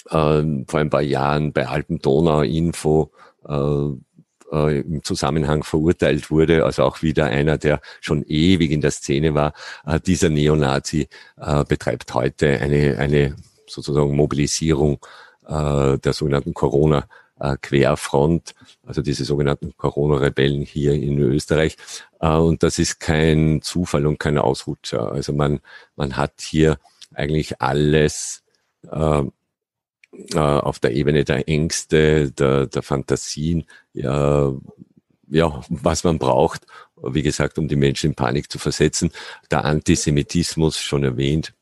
äh, 0.10 0.66
vor 0.68 0.80
ein 0.80 0.90
paar 0.90 1.02
Jahren 1.02 1.54
bei 1.54 1.68
Alpen-Donau 1.68 2.42
Info 2.42 3.12
äh, 3.48 3.90
äh, 4.52 4.80
im 4.80 5.04
Zusammenhang 5.04 5.64
verurteilt 5.64 6.32
wurde, 6.32 6.66
also 6.66 6.84
auch 6.84 7.02
wieder 7.02 7.26
einer, 7.26 7.58
der 7.58 7.82
schon 8.02 8.24
ewig 8.24 8.72
in 8.72 8.82
der 8.82 8.92
Szene 8.92 9.34
war. 9.34 9.54
Äh, 9.86 10.00
dieser 10.00 10.30
Neonazi 10.30 11.08
äh, 11.38 11.64
betreibt 11.66 12.14
heute 12.14 12.60
eine, 12.60 12.98
eine 12.98 13.36
sozusagen 13.68 14.16
Mobilisierung 14.16 15.00
äh, 15.48 15.98
der 15.98 16.14
sogenannten 16.14 16.54
Corona 16.54 17.08
Querfront, 17.62 18.56
also 18.84 19.04
diese 19.04 19.24
sogenannten 19.24 19.78
Corona-Rebellen 19.78 20.62
hier 20.62 20.94
in 20.94 21.20
Österreich. 21.20 21.78
Äh, 22.20 22.36
und 22.36 22.64
das 22.64 22.80
ist 22.80 23.00
kein 23.00 23.62
Zufall 23.62 24.06
und 24.08 24.20
kein 24.20 24.38
Ausrutscher. 24.38 25.12
Also 25.12 25.34
man, 25.34 25.60
man 25.96 26.18
hat 26.18 26.34
hier 26.42 26.78
eigentlich 27.14 27.62
alles 27.62 28.44
äh, 28.92 29.24
äh, 30.34 30.40
auf 30.40 30.80
der 30.80 30.94
Ebene 30.94 31.24
der 31.24 31.48
Ängste, 31.48 32.32
der, 32.32 32.68
der 32.68 32.82
Fantasien, 32.82 33.66
ja, 33.94 34.54
ja, 35.30 35.62
was 35.70 36.04
man 36.04 36.18
braucht, 36.18 36.66
wie 37.02 37.22
gesagt, 37.22 37.58
um 37.58 37.68
die 37.68 37.76
Menschen 37.76 38.12
in 38.12 38.16
Panik 38.16 38.52
zu 38.52 38.60
versetzen. 38.60 39.12
Der 39.52 39.66
Antisemitismus, 39.66 40.80
schon 40.80 41.04
erwähnt, 41.04 41.54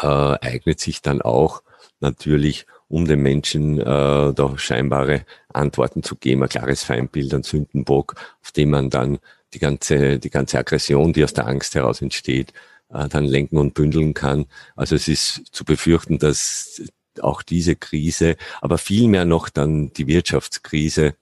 äh, 0.00 0.06
eignet 0.06 0.80
sich 0.80 1.02
dann 1.02 1.20
auch 1.22 1.62
natürlich, 2.00 2.66
um 2.88 3.06
den 3.06 3.20
Menschen 3.20 3.78
äh, 3.78 3.84
da 3.84 4.54
scheinbare 4.56 5.24
Antworten 5.52 6.02
zu 6.02 6.16
geben, 6.16 6.42
ein 6.42 6.48
klares 6.48 6.82
Feindbild, 6.82 7.32
ein 7.34 7.42
Sündenbock, 7.42 8.16
auf 8.42 8.52
dem 8.52 8.70
man 8.70 8.90
dann 8.90 9.18
die 9.54 9.58
ganze, 9.58 10.18
die 10.18 10.30
ganze 10.30 10.58
Aggression, 10.58 11.12
die 11.12 11.22
aus 11.22 11.34
der 11.34 11.46
Angst 11.46 11.74
heraus 11.74 12.02
entsteht, 12.02 12.52
äh, 12.88 13.08
dann 13.08 13.24
lenken 13.24 13.58
und 13.58 13.74
bündeln 13.74 14.14
kann. 14.14 14.46
Also 14.74 14.96
es 14.96 15.06
ist 15.06 15.42
zu 15.52 15.64
befürchten, 15.64 16.18
dass 16.18 16.82
auch 17.22 17.42
diese 17.42 17.76
Krise, 17.76 18.36
aber 18.60 18.78
vielmehr 18.78 19.24
noch 19.24 19.48
dann 19.48 19.92
die 19.92 20.06
Wirtschaftskrise, 20.06 21.14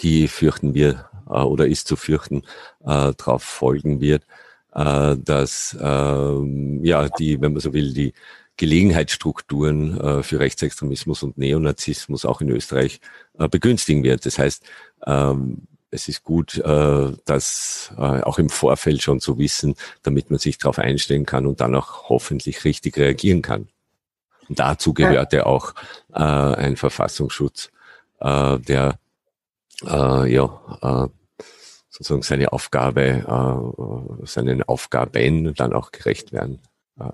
die 0.00 0.28
fürchten 0.28 0.74
wir 0.74 1.10
äh, 1.28 1.40
oder 1.40 1.66
ist 1.66 1.86
zu 1.88 1.96
fürchten, 1.96 2.42
äh, 2.80 3.12
darauf 3.16 3.42
folgen 3.42 4.00
wird, 4.00 4.24
äh, 4.74 5.16
dass 5.16 5.76
äh, 5.80 6.86
ja 6.86 7.08
die, 7.08 7.40
wenn 7.40 7.52
man 7.52 7.60
so 7.60 7.72
will, 7.72 7.92
die 7.92 8.12
Gelegenheitsstrukturen 8.56 9.98
äh, 10.00 10.22
für 10.22 10.38
Rechtsextremismus 10.38 11.22
und 11.22 11.38
Neonazismus 11.38 12.26
auch 12.26 12.40
in 12.42 12.50
Österreich 12.50 13.00
äh, 13.38 13.48
begünstigen 13.48 14.04
wird. 14.04 14.26
Das 14.26 14.38
heißt, 14.38 14.64
ähm, 15.06 15.66
es 15.90 16.08
ist 16.08 16.22
gut, 16.22 16.58
äh, 16.58 17.12
das 17.24 17.92
äh, 17.96 18.00
auch 18.00 18.38
im 18.38 18.48
Vorfeld 18.48 19.02
schon 19.02 19.20
zu 19.20 19.38
wissen, 19.38 19.74
damit 20.02 20.30
man 20.30 20.38
sich 20.38 20.58
darauf 20.58 20.78
einstellen 20.78 21.26
kann 21.26 21.46
und 21.46 21.60
dann 21.60 21.74
auch 21.74 22.08
hoffentlich 22.08 22.64
richtig 22.64 22.96
reagieren 22.96 23.42
kann. 23.42 23.68
Und 24.50 24.58
dazu 24.58 24.92
gehört 24.92 25.32
ja 25.32 25.46
auch 25.46 25.74
äh, 26.12 26.18
ein 26.18 26.76
Verfassungsschutz, 26.76 27.70
äh, 28.18 28.58
der 28.58 28.98
äh, 29.86 30.34
ja 30.34 30.60
äh, 30.82 31.44
sozusagen 31.88 32.22
seine 32.22 32.52
Aufgabe, 32.52 33.02
äh, 34.20 34.26
seinen 34.26 34.64
Aufgaben 34.64 35.54
dann 35.54 35.72
auch 35.72 35.92
gerecht 35.92 36.32
werden. 36.32 36.60
Äh, 36.98 37.04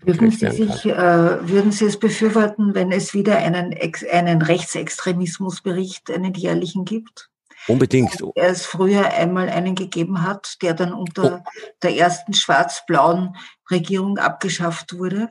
würden 0.00 0.30
Sie, 0.30 0.50
sich, 0.50 0.86
äh, 0.86 1.48
würden 1.48 1.72
Sie 1.72 1.84
es 1.84 1.98
befürworten, 1.98 2.74
wenn 2.74 2.90
es 2.90 3.12
wieder 3.12 3.36
einen, 3.36 3.76
einen 4.10 4.40
Rechtsextremismusbericht, 4.40 6.10
einen 6.10 6.32
jährlichen 6.32 6.86
gibt? 6.86 7.28
Unbedingt. 7.68 8.18
Er 8.34 8.48
es 8.48 8.64
früher 8.64 9.12
einmal 9.12 9.50
einen 9.50 9.74
gegeben 9.74 10.22
hat, 10.22 10.56
der 10.62 10.72
dann 10.72 10.94
unter 10.94 11.44
oh. 11.44 11.50
der 11.82 11.94
ersten 11.94 12.32
schwarz-blauen 12.32 13.36
Regierung 13.70 14.16
abgeschafft 14.16 14.98
wurde. 14.98 15.28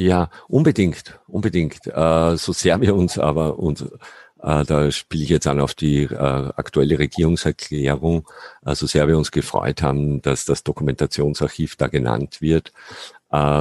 Ja, 0.00 0.30
unbedingt, 0.46 1.18
unbedingt. 1.26 1.84
Äh, 1.88 2.36
so 2.36 2.52
sehr 2.52 2.80
wir 2.80 2.94
uns 2.94 3.18
aber, 3.18 3.58
und 3.58 3.82
äh, 4.40 4.64
da 4.64 4.92
spiele 4.92 5.24
ich 5.24 5.28
jetzt 5.28 5.48
an 5.48 5.58
auf 5.58 5.74
die 5.74 6.04
äh, 6.04 6.14
aktuelle 6.14 7.00
Regierungserklärung, 7.00 8.28
so 8.64 8.86
sehr 8.86 9.08
wir 9.08 9.18
uns 9.18 9.32
gefreut 9.32 9.82
haben, 9.82 10.22
dass 10.22 10.44
das 10.44 10.62
Dokumentationsarchiv 10.62 11.74
da 11.74 11.88
genannt 11.88 12.40
wird, 12.40 12.72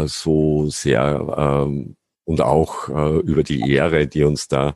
so 0.05 0.69
sehr 0.69 1.65
ähm, 1.65 1.95
und 2.25 2.41
auch 2.41 2.87
über 2.89 3.41
die 3.43 3.71
Ehre, 3.71 4.05
die 4.05 4.23
uns 4.23 4.47
da 4.47 4.75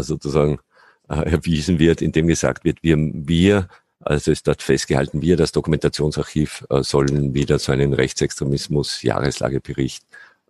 sozusagen 0.00 0.58
erwiesen 1.06 1.78
wird, 1.78 2.02
indem 2.02 2.26
gesagt 2.26 2.64
wird, 2.64 2.82
wir, 2.82 2.96
wir 2.98 3.68
also 4.00 4.30
ist 4.30 4.46
dort 4.48 4.62
festgehalten, 4.62 5.22
wir, 5.22 5.36
das 5.36 5.52
Dokumentationsarchiv, 5.52 6.64
äh, 6.70 6.82
sollen 6.82 7.34
wieder 7.34 7.58
so 7.58 7.72
einen 7.72 7.92
Rechtsextremismus-Jahreslagebericht 7.92 10.02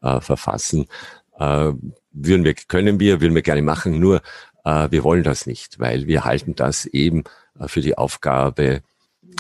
äh, 0.03 0.21
verfassen. 0.21 0.87
Äh, 1.39 1.73
würden 2.13 2.45
wir, 2.45 2.55
können 2.55 3.01
wir, 3.01 3.21
würden 3.21 3.35
wir 3.35 3.43
gerne 3.43 3.63
machen, 3.63 3.99
nur 3.99 4.23
äh, 4.65 4.89
wir 4.91 5.05
wollen 5.05 5.25
das 5.25 5.47
nicht, 5.47 5.79
weil 5.79 6.07
wir 6.07 6.25
halten 6.25 6.55
das 6.55 6.87
eben 6.87 7.25
äh, 7.59 7.69
für 7.69 7.81
die 7.81 7.97
Aufgabe 7.97 8.83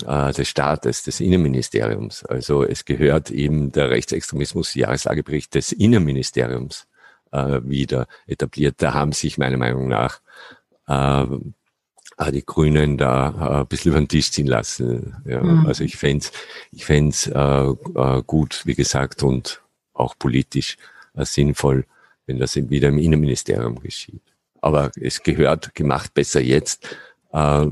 äh, 0.06 0.32
des 0.32 0.48
Staates, 0.48 1.02
des 1.02 1.20
Innenministeriums. 1.20 2.24
Also 2.24 2.64
es 2.64 2.84
gehört 2.84 3.30
eben 3.30 3.72
der 3.72 3.90
Rechtsextremismus-Jahreslagebericht 3.90 5.54
des 5.54 5.72
Innenministeriums 5.72 6.86
wieder 7.32 8.08
etabliert. 8.26 8.74
Da 8.78 8.92
haben 8.92 9.12
sich 9.12 9.38
meiner 9.38 9.56
Meinung 9.56 9.86
nach 9.86 10.20
die 12.30 12.44
Grünen 12.44 12.98
da 12.98 13.28
äh, 13.28 13.60
ein 13.60 13.66
bisschen 13.66 13.92
über 13.92 14.00
den 14.00 14.08
Tisch 14.08 14.30
ziehen 14.30 14.46
lassen. 14.46 15.16
Ja, 15.24 15.42
mhm. 15.42 15.66
Also 15.66 15.84
ich 15.84 15.96
fände 15.96 16.26
ich 16.72 16.84
fänd's, 16.84 17.26
äh, 17.26 17.34
äh, 17.34 18.22
gut, 18.26 18.62
wie 18.64 18.74
gesagt, 18.74 19.22
und 19.22 19.62
auch 19.94 20.14
politisch 20.18 20.76
äh, 21.14 21.24
sinnvoll, 21.24 21.86
wenn 22.26 22.38
das 22.38 22.56
wieder 22.56 22.88
im 22.88 22.98
Innenministerium 22.98 23.80
geschieht. 23.80 24.22
Aber 24.60 24.90
es 25.00 25.22
gehört 25.22 25.74
gemacht 25.74 26.12
besser 26.14 26.40
jetzt, 26.40 26.86
äh, 27.32 27.66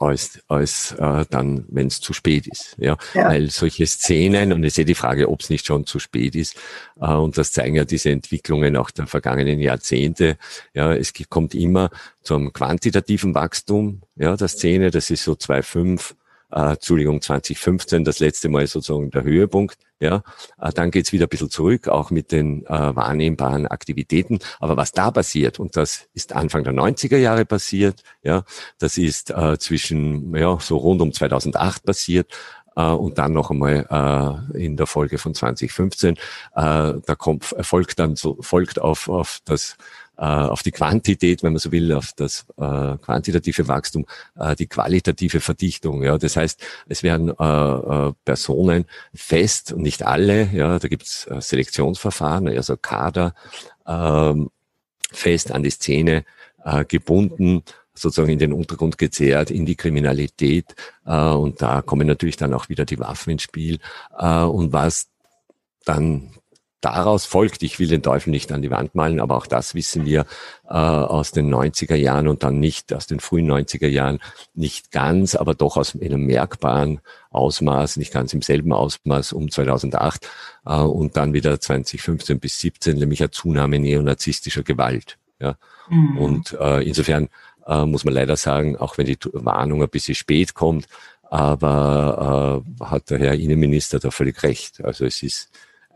als, 0.00 0.40
als 0.48 0.92
äh, 0.92 1.26
dann, 1.28 1.66
wenn 1.68 1.86
es 1.86 2.00
zu 2.00 2.14
spät 2.14 2.46
ist. 2.46 2.74
Ja? 2.78 2.96
ja? 3.12 3.28
Weil 3.28 3.50
solche 3.50 3.86
Szenen, 3.86 4.52
und 4.52 4.64
ich 4.64 4.72
sehe 4.72 4.86
die 4.86 4.94
Frage, 4.94 5.28
ob 5.28 5.42
es 5.42 5.50
nicht 5.50 5.66
schon 5.66 5.84
zu 5.84 5.98
spät 5.98 6.34
ist, 6.34 6.56
äh, 7.00 7.12
und 7.12 7.36
das 7.36 7.52
zeigen 7.52 7.76
ja 7.76 7.84
diese 7.84 8.10
Entwicklungen 8.10 8.76
auch 8.76 8.90
der 8.90 9.06
vergangenen 9.06 9.60
Jahrzehnte, 9.60 10.38
ja, 10.72 10.94
es 10.94 11.12
kommt 11.28 11.54
immer 11.54 11.90
zum 12.22 12.52
quantitativen 12.52 13.34
Wachstum 13.34 14.00
ja, 14.16 14.36
der 14.36 14.48
Szene, 14.48 14.90
das 14.90 15.10
ist 15.10 15.22
so 15.22 15.32
2,5 15.32 16.14
äh, 16.52 16.72
Entschuldigung, 16.72 17.20
2015 17.20 18.04
das 18.04 18.18
letzte 18.20 18.48
Mal 18.48 18.66
sozusagen 18.66 19.10
der 19.10 19.22
Höhepunkt. 19.22 19.78
Ja, 20.02 20.22
äh, 20.58 20.72
dann 20.72 20.90
geht's 20.90 21.12
wieder 21.12 21.26
ein 21.26 21.28
bisschen 21.28 21.50
zurück, 21.50 21.88
auch 21.88 22.10
mit 22.10 22.32
den 22.32 22.64
äh, 22.64 22.96
wahrnehmbaren 22.96 23.66
Aktivitäten. 23.66 24.38
Aber 24.58 24.78
was 24.78 24.92
da 24.92 25.10
passiert, 25.10 25.58
und 25.60 25.76
das 25.76 26.08
ist 26.14 26.32
Anfang 26.34 26.64
der 26.64 26.72
90er 26.72 27.18
Jahre 27.18 27.44
passiert, 27.44 28.02
ja, 28.22 28.44
das 28.78 28.96
ist 28.96 29.30
äh, 29.30 29.58
zwischen, 29.58 30.34
ja, 30.34 30.58
so 30.58 30.78
rund 30.78 31.02
um 31.02 31.12
2008 31.12 31.84
passiert, 31.84 32.32
und 32.88 33.18
dann 33.18 33.32
noch 33.32 33.50
einmal 33.50 34.46
äh, 34.54 34.64
in 34.64 34.76
der 34.76 34.86
Folge 34.86 35.18
von 35.18 35.34
2015. 35.34 36.14
Äh, 36.14 36.18
da 36.54 37.14
kommt, 37.16 37.52
erfolgt 37.52 37.98
dann 37.98 38.16
so, 38.16 38.38
folgt 38.40 38.80
auf, 38.80 39.08
auf 39.08 39.40
das 39.44 39.76
äh, 40.20 40.24
auf 40.24 40.62
die 40.62 40.70
Quantität, 40.70 41.42
wenn 41.42 41.54
man 41.54 41.60
so 41.60 41.72
will, 41.72 41.94
auf 41.94 42.12
das 42.14 42.44
äh, 42.58 42.98
quantitative 42.98 43.68
Wachstum, 43.68 44.04
äh, 44.38 44.54
die 44.54 44.66
qualitative 44.66 45.40
Verdichtung. 45.40 46.02
Ja, 46.02 46.18
das 46.18 46.36
heißt, 46.36 46.62
es 46.88 47.02
werden 47.02 47.30
äh, 47.30 48.08
äh, 48.08 48.12
Personen 48.26 48.84
fest 49.14 49.74
nicht 49.76 50.02
alle. 50.02 50.50
Ja, 50.52 50.78
da 50.78 50.88
gibt 50.88 51.04
es 51.04 51.26
äh, 51.26 51.40
Selektionsverfahren, 51.40 52.48
also 52.48 52.76
Kader 52.76 53.34
äh, 53.86 54.34
fest 55.10 55.52
an 55.52 55.62
die 55.62 55.70
Szene 55.70 56.24
äh, 56.64 56.84
gebunden 56.84 57.62
sozusagen 57.94 58.32
in 58.32 58.38
den 58.38 58.52
Untergrund 58.52 58.98
gezerrt, 58.98 59.50
in 59.50 59.66
die 59.66 59.76
Kriminalität. 59.76 60.74
Äh, 61.04 61.30
und 61.30 61.62
da 61.62 61.82
kommen 61.82 62.06
natürlich 62.06 62.36
dann 62.36 62.54
auch 62.54 62.68
wieder 62.68 62.84
die 62.84 62.98
Waffen 62.98 63.30
ins 63.30 63.42
Spiel. 63.42 63.78
Äh, 64.18 64.42
und 64.42 64.72
was 64.72 65.08
dann 65.84 66.32
daraus 66.80 67.26
folgt, 67.26 67.62
ich 67.62 67.78
will 67.78 67.88
den 67.88 68.02
Teufel 68.02 68.30
nicht 68.30 68.52
an 68.52 68.62
die 68.62 68.70
Wand 68.70 68.94
malen, 68.94 69.20
aber 69.20 69.36
auch 69.36 69.46
das 69.46 69.74
wissen 69.74 70.06
wir 70.06 70.24
äh, 70.64 70.72
aus 70.74 71.30
den 71.30 71.52
90er 71.52 71.94
Jahren 71.94 72.26
und 72.26 72.42
dann 72.42 72.58
nicht 72.58 72.92
aus 72.94 73.06
den 73.06 73.20
frühen 73.20 73.50
90er 73.50 73.88
Jahren, 73.88 74.18
nicht 74.54 74.90
ganz, 74.90 75.34
aber 75.34 75.54
doch 75.54 75.76
aus 75.76 75.94
einem 75.94 76.24
merkbaren 76.24 77.00
Ausmaß, 77.30 77.96
nicht 77.96 78.12
ganz 78.12 78.32
im 78.32 78.42
selben 78.42 78.72
Ausmaß 78.72 79.32
um 79.32 79.50
2008 79.50 80.28
äh, 80.64 80.76
und 80.76 81.16
dann 81.16 81.34
wieder 81.34 81.60
2015 81.60 82.40
bis 82.40 82.60
17, 82.60 82.96
nämlich 82.96 83.20
eine 83.20 83.30
Zunahme 83.30 83.78
neonazistischer 83.78 84.62
Gewalt. 84.62 85.18
Ja. 85.38 85.56
Mhm. 85.88 86.18
Und 86.18 86.52
äh, 86.60 86.82
insofern 86.82 87.28
äh, 87.66 87.84
muss 87.84 88.04
man 88.04 88.14
leider 88.14 88.36
sagen, 88.36 88.76
auch 88.76 88.98
wenn 88.98 89.06
die 89.06 89.18
Warnung 89.32 89.82
ein 89.82 89.88
bisschen 89.88 90.14
spät 90.14 90.54
kommt, 90.54 90.86
aber 91.22 92.64
äh, 92.80 92.84
hat 92.84 93.10
der 93.10 93.18
Herr 93.18 93.34
Innenminister 93.34 93.98
da 93.98 94.10
völlig 94.10 94.42
recht. 94.42 94.82
Also 94.82 95.04
es 95.04 95.22
ist 95.22 95.50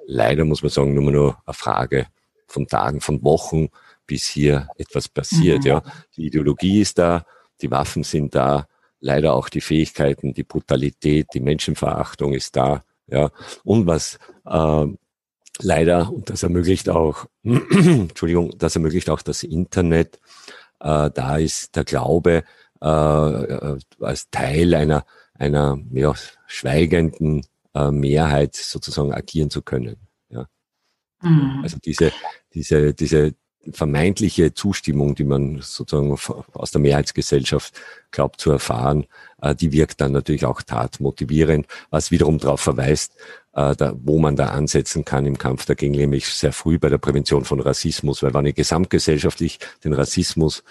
leider, 0.07 0.45
muss 0.45 0.63
man 0.63 0.71
sagen, 0.71 0.95
nur 0.95 1.11
nur 1.11 1.39
eine 1.45 1.55
Frage 1.55 2.07
von 2.47 2.67
Tagen, 2.67 3.01
von 3.01 3.23
Wochen, 3.23 3.69
bis 4.07 4.27
hier 4.27 4.69
etwas 4.77 5.09
passiert. 5.09 5.61
Mhm. 5.61 5.67
Ja, 5.67 5.83
die 6.17 6.27
Ideologie 6.27 6.81
ist 6.81 6.99
da, 6.99 7.25
die 7.61 7.71
Waffen 7.71 8.05
sind 8.05 8.35
da, 8.35 8.69
leider 9.01 9.35
auch 9.35 9.49
die 9.49 9.61
Fähigkeiten, 9.61 10.35
die 10.35 10.45
Brutalität, 10.45 11.29
die 11.35 11.41
Menschenverachtung 11.41 12.33
ist 12.33 12.57
da. 12.57 12.85
Ja, 13.07 13.31
und 13.65 13.87
was 13.87 14.19
äh, 14.47 14.87
leider 15.61 16.13
und 16.13 16.31
das 16.31 16.43
ermöglicht 16.43 16.89
auch, 16.89 17.27
Entschuldigung, 17.43 18.57
das 18.59 18.77
ermöglicht 18.77 19.11
auch 19.11 19.23
das 19.23 19.43
Internet. 19.43 20.21
Äh, 20.85 21.11
da 21.11 21.39
ist 21.39 21.75
der 21.75 21.85
Glaube 21.85 22.45
äh, 22.81 22.87
äh 22.87 23.79
als 24.01 24.31
Teil 24.31 24.75
einer 24.75 25.05
einer 25.37 25.79
ja, 25.93 26.15
schweigenden 26.47 27.45
äh, 27.75 27.91
Mehrheit 27.91 28.55
sozusagen 28.55 29.13
agieren 29.13 29.51
zu 29.51 29.63
können. 29.63 29.97
Ja. 30.29 30.47
Mhm. 31.23 31.61
Also 31.63 31.79
diese, 31.85 32.13
diese, 32.53 32.95
diese 32.95 33.35
vermeintliche 33.73 34.55
Zustimmung, 34.55 35.15
die 35.15 35.25
man 35.25 35.61
sozusagen 35.61 36.17
aus 36.53 36.71
der 36.71 36.81
Mehrheitsgesellschaft 36.81 37.75
glaubt 38.11 38.41
zu 38.41 38.51
erfahren, 38.51 39.07
äh, 39.41 39.55
die 39.55 39.73
wirkt 39.73 40.01
dann 40.01 40.13
natürlich 40.13 40.45
auch 40.45 40.63
tatmotivierend, 40.63 41.67
was 41.91 42.11
wiederum 42.11 42.39
darauf 42.39 42.61
verweist, 42.61 43.15
äh, 43.55 43.75
wo 44.03 44.19
man 44.19 44.37
da 44.37 44.47
ansetzen 44.47 45.05
kann 45.05 45.27
im 45.27 45.39
Kampf 45.39 45.67
dagegen, 45.67 45.95
nämlich 45.95 46.27
sehr 46.27 46.53
früh 46.53 46.79
bei 46.79 46.89
der 46.89 46.99
Prävention 46.99 47.45
von 47.45 47.61
Rassismus, 47.61 48.23
weil 48.23 48.35
wenn 48.35 48.47
ich 48.47 48.55
gesamtgesellschaftlich 48.55 49.59
den 49.85 49.93
Rassismus 49.93 50.63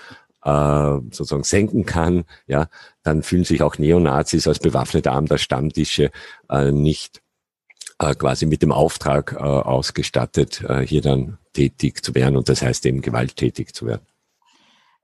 äh, 0.43 0.97
sozusagen 1.11 1.43
senken 1.43 1.85
kann, 1.85 2.25
ja, 2.47 2.67
dann 3.03 3.23
fühlen 3.23 3.45
sich 3.45 3.61
auch 3.61 3.77
Neonazis 3.77 4.47
als 4.47 4.59
bewaffnete 4.59 5.11
Arm 5.11 5.25
der 5.25 5.37
Stammtische 5.37 6.11
nicht 6.71 7.21
quasi 7.99 8.45
mit 8.45 8.61
dem 8.61 8.71
Auftrag 8.71 9.35
ausgestattet, 9.35 10.65
hier 10.85 11.01
dann 11.01 11.37
tätig 11.53 12.03
zu 12.03 12.15
werden 12.15 12.35
und 12.35 12.49
das 12.49 12.61
heißt 12.61 12.85
eben 12.85 13.01
gewalttätig 13.01 13.73
zu 13.73 13.85
werden. 13.85 14.05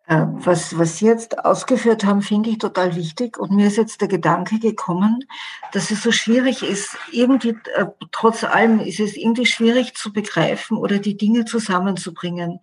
Äh, 0.10 0.26
was, 0.44 0.76
was 0.76 0.98
Sie 0.98 1.06
jetzt 1.06 1.46
ausgeführt 1.46 2.04
haben, 2.04 2.24
finde 2.24 2.50
ich 2.50 2.58
total 2.58 2.96
wichtig. 2.96 3.38
Und 3.38 3.52
mir 3.52 3.68
ist 3.68 3.78
jetzt 3.78 4.02
der 4.02 4.08
Gedanke 4.08 4.58
gekommen, 4.58 5.24
dass 5.72 5.92
es 5.92 6.02
so 6.02 6.12
schwierig 6.12 6.64
ist, 6.64 6.98
irgendwie, 7.12 7.56
äh, 7.76 7.86
trotz 8.12 8.44
allem 8.44 8.80
ist 8.80 9.00
es 9.00 9.16
irgendwie 9.16 9.46
schwierig 9.46 9.94
zu 9.94 10.12
begreifen 10.12 10.78
oder 10.78 10.98
die 10.98 11.16
Dinge 11.16 11.46
zusammenzubringen. 11.46 12.60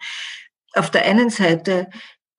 Auf 0.75 0.90
der 0.90 1.05
einen 1.05 1.31
Seite 1.31 1.88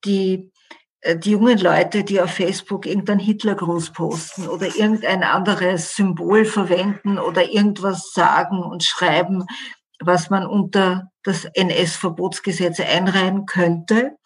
die, 0.04 0.52
äh, 1.00 1.16
die 1.16 1.30
jungen 1.30 1.56
Leute, 1.56 2.04
die 2.04 2.20
auf 2.20 2.32
Facebook 2.32 2.84
irgendeinen 2.84 3.20
Hitlergruß 3.20 3.92
posten 3.92 4.46
oder 4.46 4.66
irgendein 4.76 5.22
anderes 5.22 5.96
Symbol 5.96 6.44
verwenden 6.44 7.18
oder 7.18 7.50
irgendwas 7.50 8.12
sagen 8.12 8.62
und 8.62 8.84
schreiben, 8.84 9.46
was 10.00 10.28
man 10.28 10.46
unter 10.46 11.10
das 11.28 11.44
NS-Verbotsgesetz 11.44 12.80
einreihen 12.80 13.46
könnte 13.46 14.16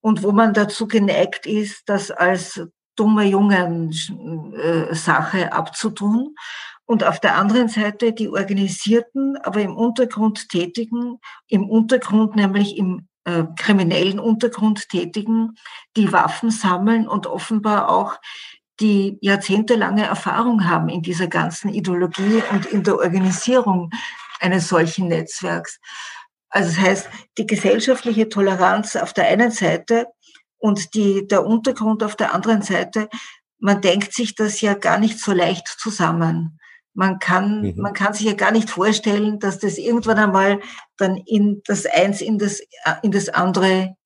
und 0.00 0.22
wo 0.22 0.32
man 0.32 0.54
dazu 0.54 0.86
geneigt 0.86 1.46
ist, 1.46 1.88
das 1.88 2.10
als 2.10 2.62
dumme 2.94 3.24
Jungen 3.24 3.92
äh, 4.56 5.44
abzutun. 5.50 6.34
Und 6.84 7.02
auf 7.02 7.18
der 7.18 7.36
anderen 7.36 7.68
Seite 7.68 8.12
die 8.12 8.28
organisierten, 8.28 9.36
aber 9.38 9.60
im 9.60 9.76
Untergrund 9.76 10.48
tätigen, 10.48 11.18
im 11.48 11.68
Untergrund 11.68 12.36
nämlich 12.36 12.76
im 12.76 13.08
äh, 13.24 13.44
kriminellen 13.56 14.20
Untergrund 14.20 14.88
tätigen, 14.88 15.56
die 15.96 16.12
Waffen 16.12 16.50
sammeln 16.50 17.08
und 17.08 17.26
offenbar 17.26 17.88
auch 17.88 18.16
die 18.78 19.18
jahrzehntelange 19.20 20.04
Erfahrung 20.04 20.68
haben 20.68 20.88
in 20.88 21.02
dieser 21.02 21.26
ganzen 21.26 21.70
Ideologie 21.70 22.42
und 22.52 22.66
in 22.66 22.84
der 22.84 22.98
Organisierung 22.98 23.90
eines 24.40 24.68
solchen 24.68 25.08
Netzwerks. 25.08 25.80
Also 26.48 26.70
das 26.70 26.78
heißt, 26.78 27.08
die 27.38 27.46
gesellschaftliche 27.46 28.28
Toleranz 28.28 28.96
auf 28.96 29.12
der 29.12 29.26
einen 29.26 29.50
Seite 29.50 30.06
und 30.58 30.94
die, 30.94 31.26
der 31.26 31.44
Untergrund 31.44 32.02
auf 32.02 32.16
der 32.16 32.34
anderen 32.34 32.62
Seite, 32.62 33.08
man 33.58 33.80
denkt 33.80 34.12
sich 34.12 34.34
das 34.34 34.60
ja 34.60 34.74
gar 34.74 34.98
nicht 34.98 35.18
so 35.20 35.32
leicht 35.32 35.66
zusammen. 35.66 36.58
Man 36.94 37.18
kann, 37.18 37.62
mhm. 37.62 37.74
man 37.76 37.92
kann 37.92 38.14
sich 38.14 38.26
ja 38.26 38.32
gar 38.32 38.52
nicht 38.52 38.70
vorstellen, 38.70 39.38
dass 39.38 39.58
das 39.58 39.76
irgendwann 39.76 40.18
einmal 40.18 40.60
dann 40.96 41.16
in 41.26 41.60
das 41.66 41.84
eins 41.84 42.22
in 42.22 42.38
das, 42.38 42.60
in 43.02 43.10
das 43.10 43.28
andere, 43.28 43.96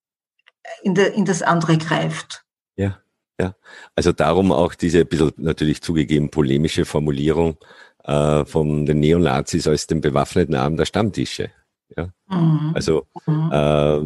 in, 0.83 0.95
der, 0.95 1.13
in 1.13 1.23
das 1.23 1.41
andere 1.41 1.77
greift. 1.77 2.43
Ja, 2.75 2.99
ja. 3.39 3.55
Also 3.95 4.11
darum 4.11 4.51
auch 4.51 4.75
diese 4.75 5.05
bisschen 5.05 5.31
natürlich 5.37 5.81
zugegeben 5.81 6.31
polemische 6.31 6.83
Formulierung 6.83 7.57
äh, 8.03 8.43
von 8.43 8.85
den 8.85 8.99
Neonazis 8.99 9.67
als 9.67 9.87
den 9.87 10.01
bewaffneten 10.01 10.55
Arm 10.55 10.75
der 10.75 10.85
Stammtische. 10.85 11.51
Ja. 11.95 12.09
Mhm. 12.29 12.71
Also 12.73 13.05
mhm. 13.25 13.49
Äh, 13.51 13.97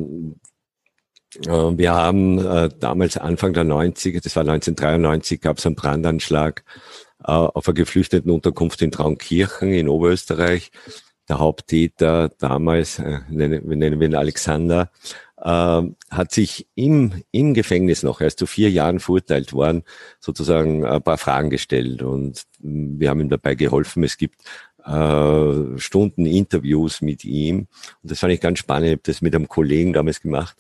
äh, 1.48 1.78
wir 1.78 1.94
haben 1.94 2.40
äh, 2.40 2.70
damals 2.80 3.18
Anfang 3.18 3.54
der 3.54 3.66
90er, 3.66 4.24
das 4.24 4.36
war 4.36 4.42
1993, 4.42 5.42
gab 5.42 5.58
es 5.58 5.66
einen 5.66 5.76
Brandanschlag 5.76 6.64
äh, 7.24 7.32
auf 7.32 7.68
einer 7.68 7.76
Geflüchtetenunterkunft 7.76 8.82
in 8.82 8.92
Traunkirchen 8.92 9.74
in 9.74 9.90
Oberösterreich. 9.90 10.72
Der 11.28 11.40
Haupttäter 11.40 12.30
damals, 12.38 13.00
äh, 13.00 13.20
nennen, 13.30 13.68
nennen 13.68 14.00
wir 14.00 14.08
ihn 14.08 14.16
Alexander, 14.16 14.92
äh, 15.38 15.82
hat 16.12 16.32
sich 16.32 16.68
im, 16.76 17.24
im 17.32 17.54
Gefängnis 17.54 18.04
noch, 18.04 18.22
er 18.22 18.28
ist 18.28 18.40
zu 18.40 18.46
vier 18.46 18.70
Jahren 18.70 19.00
verurteilt 19.00 19.52
worden, 19.54 19.84
sozusagen 20.20 20.86
ein 20.86 21.02
paar 21.02 21.18
Fragen 21.18 21.50
gestellt 21.50 22.04
und 22.04 22.44
wir 22.60 23.10
haben 23.10 23.22
ihm 23.22 23.30
dabei 23.30 23.56
geholfen. 23.56 24.04
Es 24.04 24.18
gibt 24.18 24.42
äh, 24.86 25.80
Stunden 25.80 26.26
Interviews 26.26 27.02
mit 27.02 27.26
ihm 27.26 27.68
und 28.02 28.12
das 28.12 28.20
fand 28.20 28.34
ich 28.34 28.42
ganz 28.42 28.60
spannend. 28.60 28.88
Ich 28.88 28.92
habe 28.94 29.02
das 29.04 29.22
mit 29.22 29.36
einem 29.36 29.48
Kollegen 29.48 29.94
damals 29.94 30.22
gemacht, 30.22 30.56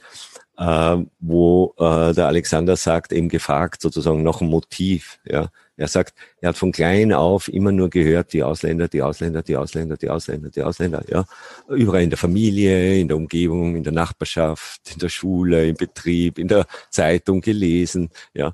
äh, 0.57 0.97
wo 1.19 1.73
äh, 1.77 2.13
der 2.13 2.27
Alexander 2.27 2.75
sagt, 2.75 3.11
eben 3.11 3.29
gefragt, 3.29 3.81
sozusagen 3.81 4.23
noch 4.23 4.41
ein 4.41 4.47
Motiv, 4.47 5.19
ja, 5.25 5.49
er 5.77 5.87
sagt, 5.89 6.13
er 6.39 6.49
hat 6.49 6.57
von 6.57 6.71
klein 6.71 7.11
auf 7.11 7.49
immer 7.49 7.73
nur 7.73 7.89
gehört, 7.89 8.31
die 8.31 8.43
Ausländer, 8.43 8.87
die 8.87 9.01
Ausländer, 9.01 9.41
die 9.41 9.57
Ausländer, 9.57 9.97
die 9.97 10.09
Ausländer, 10.09 10.49
die 10.49 10.63
Ausländer, 10.63 11.03
ja. 11.09 11.25
Überall 11.67 12.03
in 12.03 12.09
der 12.09 12.17
Familie, 12.17 12.97
in 12.97 13.09
der 13.09 13.17
Umgebung, 13.17 13.75
in 13.75 13.83
der 13.83 13.91
Nachbarschaft, 13.91 14.93
in 14.93 14.99
der 14.99 15.09
Schule, 15.09 15.67
im 15.67 15.75
Betrieb, 15.75 16.39
in 16.39 16.47
der 16.47 16.65
Zeitung 16.89 17.41
gelesen, 17.41 18.09
ja. 18.33 18.53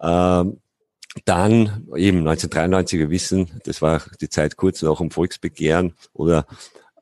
Ähm, 0.00 0.60
dann 1.24 1.86
eben 1.94 2.18
1993, 2.18 2.98
wir 2.98 3.10
wissen, 3.10 3.50
das 3.64 3.82
war 3.82 4.02
die 4.20 4.28
Zeit 4.28 4.56
kurz 4.56 4.82
nach 4.82 4.98
dem 4.98 5.10
Volksbegehren 5.10 5.94
oder 6.12 6.46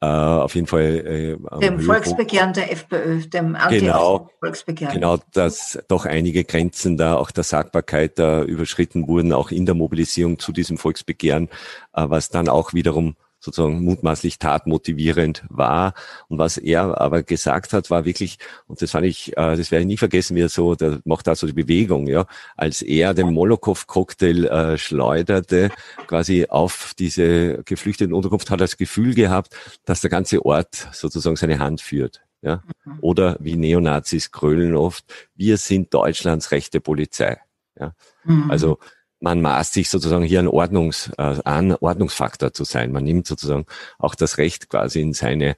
äh, 0.02 0.06
auf 0.06 0.54
jeden 0.54 0.66
Fall. 0.66 1.38
Äh, 1.42 1.58
dem 1.60 1.78
Volksbegehren 1.80 2.54
der 2.54 2.72
FPÖ, 2.72 3.20
dem 3.26 3.54
Anti-Volksbegehren. 3.54 4.94
Genau, 4.94 5.16
genau, 5.16 5.24
dass 5.32 5.78
doch 5.88 6.06
einige 6.06 6.44
Grenzen 6.44 6.96
da 6.96 7.16
auch 7.16 7.30
der 7.30 7.44
Sagbarkeit 7.44 8.18
da 8.18 8.42
überschritten 8.42 9.06
wurden, 9.06 9.32
auch 9.32 9.50
in 9.50 9.66
der 9.66 9.74
Mobilisierung 9.74 10.38
zu 10.38 10.52
diesem 10.52 10.78
Volksbegehren, 10.78 11.48
äh, 11.92 12.04
was 12.08 12.30
dann 12.30 12.48
auch 12.48 12.72
wiederum 12.72 13.14
sozusagen 13.40 13.82
mutmaßlich 13.82 14.38
tatmotivierend 14.38 15.44
war. 15.48 15.94
Und 16.28 16.38
was 16.38 16.58
er 16.58 17.00
aber 17.00 17.22
gesagt 17.22 17.72
hat, 17.72 17.90
war 17.90 18.04
wirklich, 18.04 18.38
und 18.66 18.80
das 18.80 18.90
fand 18.90 19.06
ich, 19.06 19.32
äh, 19.36 19.56
das 19.56 19.70
werde 19.70 19.82
ich 19.82 19.86
nie 19.86 19.96
vergessen, 19.96 20.36
wie 20.36 20.42
er 20.42 20.48
so, 20.48 20.74
der 20.74 21.00
macht 21.04 21.26
da 21.26 21.34
so 21.34 21.46
die 21.46 21.52
Bewegung, 21.52 22.06
ja, 22.06 22.26
als 22.56 22.82
er 22.82 23.14
den 23.14 23.32
Molokow-Cocktail 23.32 24.44
äh, 24.44 24.78
schleuderte, 24.78 25.70
quasi 26.06 26.46
auf 26.48 26.92
diese 26.98 27.62
geflüchteten 27.64 28.14
Unterkunft, 28.14 28.50
hat 28.50 28.60
er 28.60 28.64
das 28.64 28.76
Gefühl 28.76 29.14
gehabt, 29.14 29.56
dass 29.84 30.02
der 30.02 30.10
ganze 30.10 30.44
Ort 30.44 30.88
sozusagen 30.92 31.36
seine 31.36 31.58
Hand 31.58 31.80
führt. 31.80 32.22
Ja? 32.42 32.62
Mhm. 32.84 32.98
Oder 33.00 33.36
wie 33.40 33.56
Neonazis 33.56 34.30
grölen 34.30 34.76
oft, 34.76 35.04
wir 35.34 35.56
sind 35.56 35.92
Deutschlands 35.94 36.50
rechte 36.50 36.80
Polizei. 36.80 37.38
Ja? 37.78 37.94
Mhm. 38.24 38.50
Also 38.50 38.78
man 39.20 39.40
maßt 39.42 39.74
sich 39.74 39.88
sozusagen 39.88 40.24
hier 40.24 40.40
ein 40.40 40.48
Ordnungs, 40.48 41.10
äh, 41.18 41.38
an, 41.44 41.74
Ordnungsfaktor 41.74 42.52
zu 42.52 42.64
sein. 42.64 42.90
Man 42.90 43.04
nimmt 43.04 43.26
sozusagen 43.26 43.66
auch 43.98 44.14
das 44.14 44.38
Recht 44.38 44.68
quasi 44.68 45.00
in 45.00 45.12
seine 45.12 45.50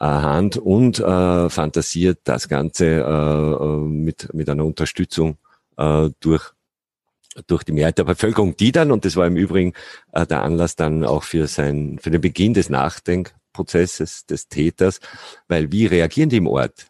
äh, 0.00 0.06
Hand 0.06 0.56
und 0.56 0.98
äh, 0.98 1.48
fantasiert 1.48 2.20
das 2.24 2.48
Ganze 2.48 2.86
äh, 2.86 3.64
äh, 3.64 3.78
mit, 3.78 4.34
mit 4.34 4.48
einer 4.50 4.64
Unterstützung 4.64 5.38
äh, 5.76 6.10
durch 6.20 6.52
durch 7.48 7.64
die 7.64 7.72
Mehrheit 7.72 7.98
der 7.98 8.04
Bevölkerung, 8.04 8.56
die 8.56 8.70
dann, 8.70 8.92
und 8.92 9.04
das 9.04 9.16
war 9.16 9.26
im 9.26 9.36
Übrigen 9.36 9.72
äh, 10.12 10.24
der 10.24 10.44
Anlass 10.44 10.76
dann 10.76 11.04
auch 11.04 11.24
für 11.24 11.48
sein, 11.48 11.98
für 12.00 12.12
den 12.12 12.20
Beginn 12.20 12.54
des 12.54 12.68
Nachdenkprozesses 12.70 14.26
des 14.26 14.46
Täters, 14.48 15.00
weil 15.48 15.72
wie 15.72 15.86
reagieren 15.86 16.30
die 16.30 16.36
im 16.36 16.46
Ort? 16.46 16.86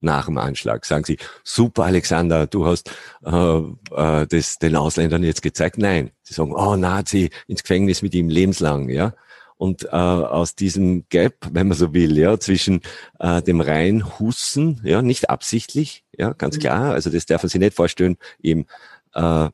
Nach 0.00 0.26
dem 0.26 0.38
Anschlag. 0.38 0.84
Sagen 0.84 1.04
Sie, 1.04 1.18
super 1.44 1.84
Alexander, 1.84 2.46
du 2.46 2.66
hast 2.66 2.90
äh, 3.24 3.30
äh, 3.30 4.26
das 4.26 4.58
den 4.58 4.76
Ausländern 4.76 5.22
jetzt 5.22 5.42
gezeigt. 5.42 5.78
Nein, 5.78 6.10
sie 6.22 6.34
sagen, 6.34 6.54
oh 6.54 6.76
Nazi, 6.76 7.30
ins 7.46 7.62
Gefängnis 7.62 8.02
mit 8.02 8.14
ihm 8.14 8.28
lebenslang, 8.28 8.88
ja. 8.88 9.14
Und 9.56 9.84
äh, 9.86 9.88
aus 9.88 10.54
diesem 10.54 11.04
Gap, 11.08 11.34
wenn 11.50 11.66
man 11.66 11.76
so 11.76 11.92
will, 11.92 12.16
ja, 12.16 12.38
zwischen 12.38 12.80
äh, 13.18 13.42
dem 13.42 13.60
rein 13.60 14.18
Hussen, 14.20 14.80
ja, 14.84 15.02
nicht 15.02 15.30
absichtlich, 15.30 16.04
ja, 16.16 16.32
ganz 16.32 16.56
mhm. 16.56 16.60
klar, 16.60 16.92
also 16.92 17.10
das 17.10 17.26
darf 17.26 17.42
man 17.42 17.50
sich 17.50 17.60
nicht 17.60 17.74
vorstellen, 17.74 18.18
eben 18.40 18.66
äh, 19.14 19.48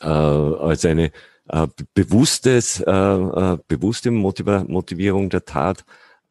äh, 0.00 0.06
als 0.06 0.84
eine 0.84 1.12
äh, 1.48 1.68
bewusstes, 1.94 2.80
äh, 2.80 2.90
äh, 2.90 3.58
bewusste 3.68 4.10
Motiva 4.10 4.64
Motivierung 4.66 5.30
der 5.30 5.44
Tat, 5.44 5.84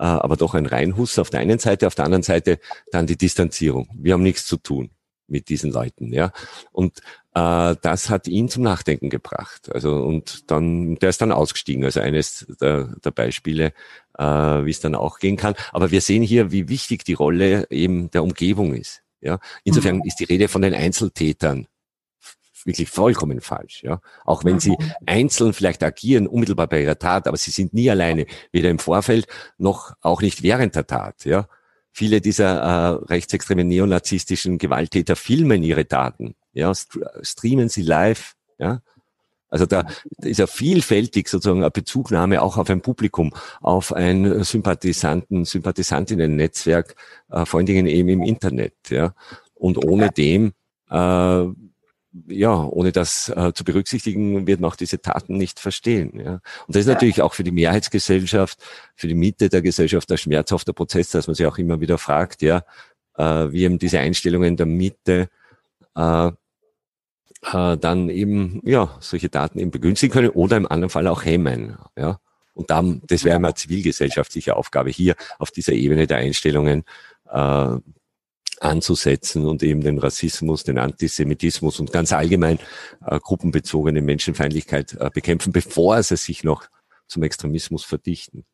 aber 0.05 0.35
doch 0.35 0.53
ein 0.53 0.65
Reinhuss 0.65 1.19
auf 1.19 1.29
der 1.29 1.39
einen 1.39 1.59
Seite, 1.59 1.87
auf 1.87 1.95
der 1.95 2.05
anderen 2.05 2.23
Seite 2.23 2.59
dann 2.91 3.07
die 3.07 3.17
Distanzierung. 3.17 3.89
Wir 3.93 4.13
haben 4.13 4.23
nichts 4.23 4.45
zu 4.45 4.57
tun 4.57 4.91
mit 5.27 5.49
diesen 5.49 5.71
Leuten, 5.71 6.11
ja. 6.11 6.31
Und 6.71 6.99
äh, 7.33 7.75
das 7.81 8.09
hat 8.09 8.27
ihn 8.27 8.49
zum 8.49 8.63
Nachdenken 8.63 9.09
gebracht. 9.09 9.73
Also 9.73 9.95
und 10.03 10.51
dann, 10.51 10.95
der 10.95 11.09
ist 11.09 11.21
dann 11.21 11.31
ausgestiegen. 11.31 11.85
Also 11.85 12.01
eines 12.01 12.45
der, 12.59 12.95
der 13.03 13.11
Beispiele, 13.11 13.73
äh, 14.17 14.23
wie 14.23 14.69
es 14.69 14.81
dann 14.81 14.95
auch 14.95 15.19
gehen 15.19 15.37
kann. 15.37 15.55
Aber 15.71 15.91
wir 15.91 16.01
sehen 16.01 16.23
hier, 16.23 16.51
wie 16.51 16.67
wichtig 16.67 17.05
die 17.05 17.13
Rolle 17.13 17.67
eben 17.69 18.11
der 18.11 18.23
Umgebung 18.23 18.73
ist. 18.73 19.01
Ja, 19.21 19.39
insofern 19.63 19.97
mhm. 19.97 20.03
ist 20.05 20.19
die 20.19 20.25
Rede 20.25 20.47
von 20.47 20.63
den 20.63 20.73
Einzeltätern 20.73 21.67
wirklich 22.65 22.89
vollkommen 22.89 23.41
falsch. 23.41 23.83
Ja, 23.83 24.01
auch 24.25 24.43
wenn 24.43 24.59
sie 24.59 24.75
einzeln 25.05 25.53
vielleicht 25.53 25.83
agieren, 25.83 26.27
unmittelbar 26.27 26.67
bei 26.67 26.83
ihrer 26.83 26.99
Tat, 26.99 27.27
aber 27.27 27.37
sie 27.37 27.51
sind 27.51 27.73
nie 27.73 27.89
alleine, 27.89 28.25
weder 28.51 28.69
im 28.69 28.79
Vorfeld 28.79 29.27
noch 29.57 29.93
auch 30.01 30.21
nicht 30.21 30.43
während 30.43 30.75
der 30.75 30.87
Tat. 30.87 31.25
Ja, 31.25 31.47
viele 31.91 32.21
dieser 32.21 32.59
äh, 32.59 33.05
rechtsextremen 33.05 33.67
neonazistischen 33.67 34.57
Gewalttäter 34.57 35.15
filmen 35.15 35.63
ihre 35.63 35.87
Taten, 35.87 36.35
ja, 36.53 36.71
streamen 37.21 37.69
sie 37.69 37.83
live. 37.83 38.35
Ja, 38.57 38.81
also 39.51 39.65
da 39.65 39.85
ist 40.21 40.39
ja 40.39 40.47
vielfältig 40.47 41.27
sozusagen 41.27 41.61
eine 41.61 41.71
Bezugnahme 41.71 42.41
auch 42.41 42.57
auf 42.57 42.69
ein 42.69 42.81
Publikum, 42.81 43.33
auf 43.59 43.91
ein 43.91 44.43
Sympathisanten, 44.45 45.43
Sympathisantinnen-Netzwerk, 45.43 46.95
äh, 47.29 47.45
vor 47.45 47.57
allen 47.57 47.67
Dingen 47.67 47.85
eben 47.85 48.09
im 48.09 48.23
Internet. 48.23 48.73
Ja, 48.89 49.13
und 49.53 49.83
ohne 49.83 50.09
dem 50.09 50.53
äh, 50.89 51.45
ja, 52.27 52.63
ohne 52.63 52.91
das 52.91 53.29
äh, 53.29 53.53
zu 53.53 53.63
berücksichtigen, 53.63 54.45
wird 54.47 54.59
man 54.59 54.69
auch 54.69 54.75
diese 54.75 55.01
Taten 55.01 55.37
nicht 55.37 55.59
verstehen. 55.59 56.19
Ja. 56.19 56.33
Und 56.67 56.75
das 56.75 56.81
ist 56.81 56.87
natürlich 56.87 57.21
auch 57.21 57.33
für 57.33 57.43
die 57.43 57.51
Mehrheitsgesellschaft, 57.51 58.59
für 58.95 59.07
die 59.07 59.15
Mitte 59.15 59.49
der 59.49 59.61
Gesellschaft 59.61 60.11
ein 60.11 60.17
schmerzhafter 60.17 60.73
Prozess, 60.73 61.09
dass 61.09 61.27
man 61.27 61.35
sich 61.35 61.45
auch 61.45 61.57
immer 61.57 61.79
wieder 61.79 61.97
fragt, 61.97 62.41
ja, 62.41 62.63
äh, 63.17 63.51
wie 63.51 63.63
eben 63.63 63.79
diese 63.79 63.99
Einstellungen 63.99 64.57
der 64.57 64.65
Mitte 64.65 65.29
äh, 65.95 66.27
äh, 66.27 67.77
dann 67.77 68.09
eben 68.09 68.61
ja 68.63 68.97
solche 68.99 69.29
Daten 69.29 69.59
eben 69.59 69.71
begünstigen 69.71 70.13
können 70.13 70.29
oder 70.29 70.57
im 70.57 70.67
anderen 70.67 70.89
Fall 70.89 71.07
auch 71.07 71.23
hemmen. 71.23 71.77
Ja. 71.97 72.19
Und 72.53 72.69
dann, 72.69 73.01
das 73.07 73.23
wäre 73.23 73.37
eine 73.37 73.53
zivilgesellschaftliche 73.53 74.55
Aufgabe 74.55 74.89
hier 74.89 75.15
auf 75.39 75.51
dieser 75.51 75.73
Ebene 75.73 76.07
der 76.07 76.17
Einstellungen 76.17 76.83
äh, 77.31 77.77
anzusetzen 78.59 79.45
und 79.47 79.63
eben 79.63 79.81
den 79.81 79.97
Rassismus, 79.97 80.63
den 80.63 80.77
Antisemitismus 80.77 81.79
und 81.79 81.91
ganz 81.91 82.11
allgemein 82.13 82.59
äh, 83.05 83.19
gruppenbezogene 83.19 84.01
Menschenfeindlichkeit 84.01 84.93
äh, 84.99 85.09
bekämpfen, 85.11 85.51
bevor 85.51 86.01
sie 86.03 86.17
sich 86.17 86.43
noch 86.43 86.67
zum 87.07 87.23
Extremismus 87.23 87.83
verdichten. 87.83 88.45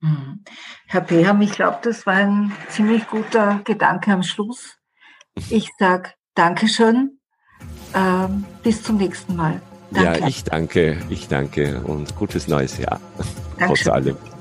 Mhm. 0.00 0.44
Herr 0.86 1.00
Beham, 1.00 1.40
ich 1.42 1.52
glaube, 1.52 1.78
das 1.82 2.06
war 2.06 2.14
ein 2.14 2.52
ziemlich 2.68 3.06
guter 3.06 3.60
Gedanke 3.64 4.12
am 4.12 4.22
Schluss. 4.22 4.76
Ich 5.50 5.70
sage 5.78 6.10
Dankeschön. 6.34 7.18
Ähm, 7.94 8.44
bis 8.62 8.82
zum 8.82 8.96
nächsten 8.96 9.36
Mal. 9.36 9.62
Danke. 9.92 10.20
Ja, 10.20 10.26
ich 10.26 10.44
danke, 10.44 10.98
ich 11.08 11.28
danke 11.28 11.80
und 11.84 12.16
gutes 12.16 12.48
neues 12.48 12.78
Jahr. 12.78 13.00
Dankeschön. 13.58 13.66
Trotz 13.66 13.86
allem. 13.86 14.33